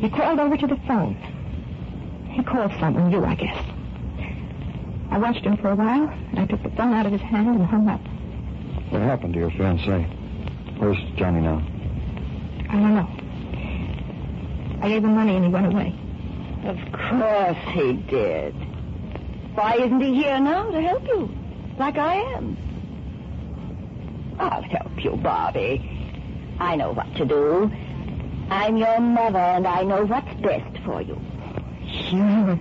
he 0.00 0.10
crawled 0.10 0.38
over 0.38 0.58
to 0.58 0.66
the 0.66 0.76
phone. 0.86 1.14
He 2.30 2.42
called 2.42 2.72
someone, 2.78 3.10
you, 3.10 3.24
I 3.24 3.36
guess. 3.36 3.64
I 5.10 5.16
watched 5.16 5.46
him 5.46 5.56
for 5.56 5.70
a 5.70 5.74
while, 5.74 6.10
and 6.10 6.40
I 6.40 6.44
took 6.44 6.62
the 6.62 6.76
phone 6.76 6.92
out 6.92 7.06
of 7.06 7.12
his 7.12 7.22
hand 7.22 7.56
and 7.56 7.64
hung 7.64 7.88
up. 7.88 8.02
What 8.92 9.00
happened 9.00 9.32
to 9.32 9.40
your 9.40 9.50
fiancé? 9.52 10.04
Where's 10.78 10.98
Johnny 11.16 11.40
now? 11.40 11.62
I 12.68 12.74
don't 12.74 12.94
know. 12.94 13.08
I 14.82 14.88
gave 14.88 15.02
him 15.02 15.14
money 15.14 15.34
and 15.34 15.46
he 15.46 15.50
went 15.50 15.72
away. 15.72 15.94
Of 16.64 16.76
course 16.92 17.56
he 17.72 17.94
did. 17.94 18.54
Why 19.54 19.76
isn't 19.76 19.98
he 19.98 20.14
here 20.14 20.38
now 20.38 20.70
to 20.70 20.80
help 20.82 21.06
you? 21.06 21.30
Like 21.78 21.96
I 21.96 22.16
am. 22.36 22.58
I'll 24.38 24.62
help 24.62 25.02
you, 25.02 25.16
Bobby. 25.16 25.80
I 26.60 26.76
know 26.76 26.92
what 26.92 27.14
to 27.16 27.24
do. 27.24 27.70
I'm 28.50 28.76
your 28.76 29.00
mother, 29.00 29.38
and 29.38 29.66
I 29.66 29.84
know 29.84 30.04
what's 30.04 30.34
best 30.42 30.84
for 30.84 31.00
you. 31.00 31.18
Sure. 32.10 32.58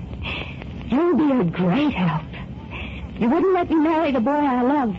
You'll 0.87 1.17
be 1.17 1.41
a 1.41 1.43
great 1.43 1.93
help. 1.93 2.23
You 3.19 3.29
wouldn't 3.29 3.53
let 3.53 3.69
me 3.69 3.75
marry 3.75 4.13
the 4.13 4.21
boy 4.21 4.31
I 4.31 4.61
love. 4.61 4.95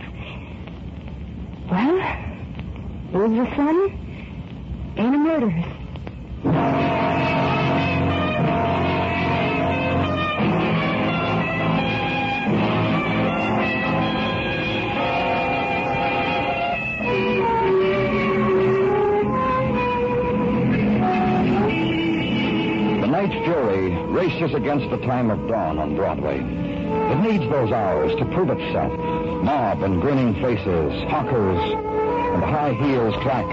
Well, 1.73 3.29
lose 3.29 3.49
a 3.49 3.57
son 3.57 4.95
ain't 4.99 5.15
a 5.15 5.19
murderess. 5.19 5.79
Against 24.43 24.91
the 24.91 24.99
time 24.99 25.31
of 25.31 25.49
dawn 25.49 25.79
on 25.79 25.95
Broadway. 25.97 26.39
It 26.39 27.21
needs 27.21 27.49
those 27.51 27.71
hours 27.71 28.15
to 28.17 28.25
prove 28.27 28.51
itself. 28.51 28.93
Mob 29.43 29.83
and 29.83 30.01
grinning 30.01 30.35
faces, 30.35 31.03
hawkers, 31.11 31.59
and 31.59 32.45
high 32.45 32.75
heels 32.75 33.15
clack, 33.23 33.45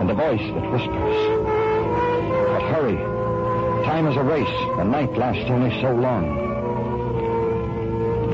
and 0.00 0.10
a 0.10 0.14
voice 0.14 0.40
that 0.40 0.70
whispers. 0.72 1.16
But 2.48 2.62
hurry. 2.72 2.96
Time 3.84 4.06
is 4.06 4.16
a 4.16 4.22
race, 4.22 4.48
and 4.78 4.90
night 4.90 5.12
lasts 5.18 5.50
only 5.50 5.70
so 5.82 5.92
long. 5.92 6.24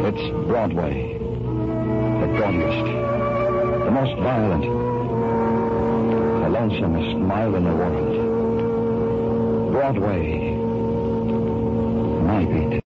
It's 0.06 0.46
Broadway. 0.46 1.18
The 1.18 2.26
gaudiest, 2.38 2.86
the 3.84 3.90
most 3.90 4.16
violent, 4.22 4.62
the 6.42 6.48
lonesomest 6.48 7.18
mile 7.18 7.56
in 7.56 7.64
the 7.64 7.74
world. 7.74 9.72
Broadway. 9.72 10.54
My 12.24 12.44
beat. 12.44 12.78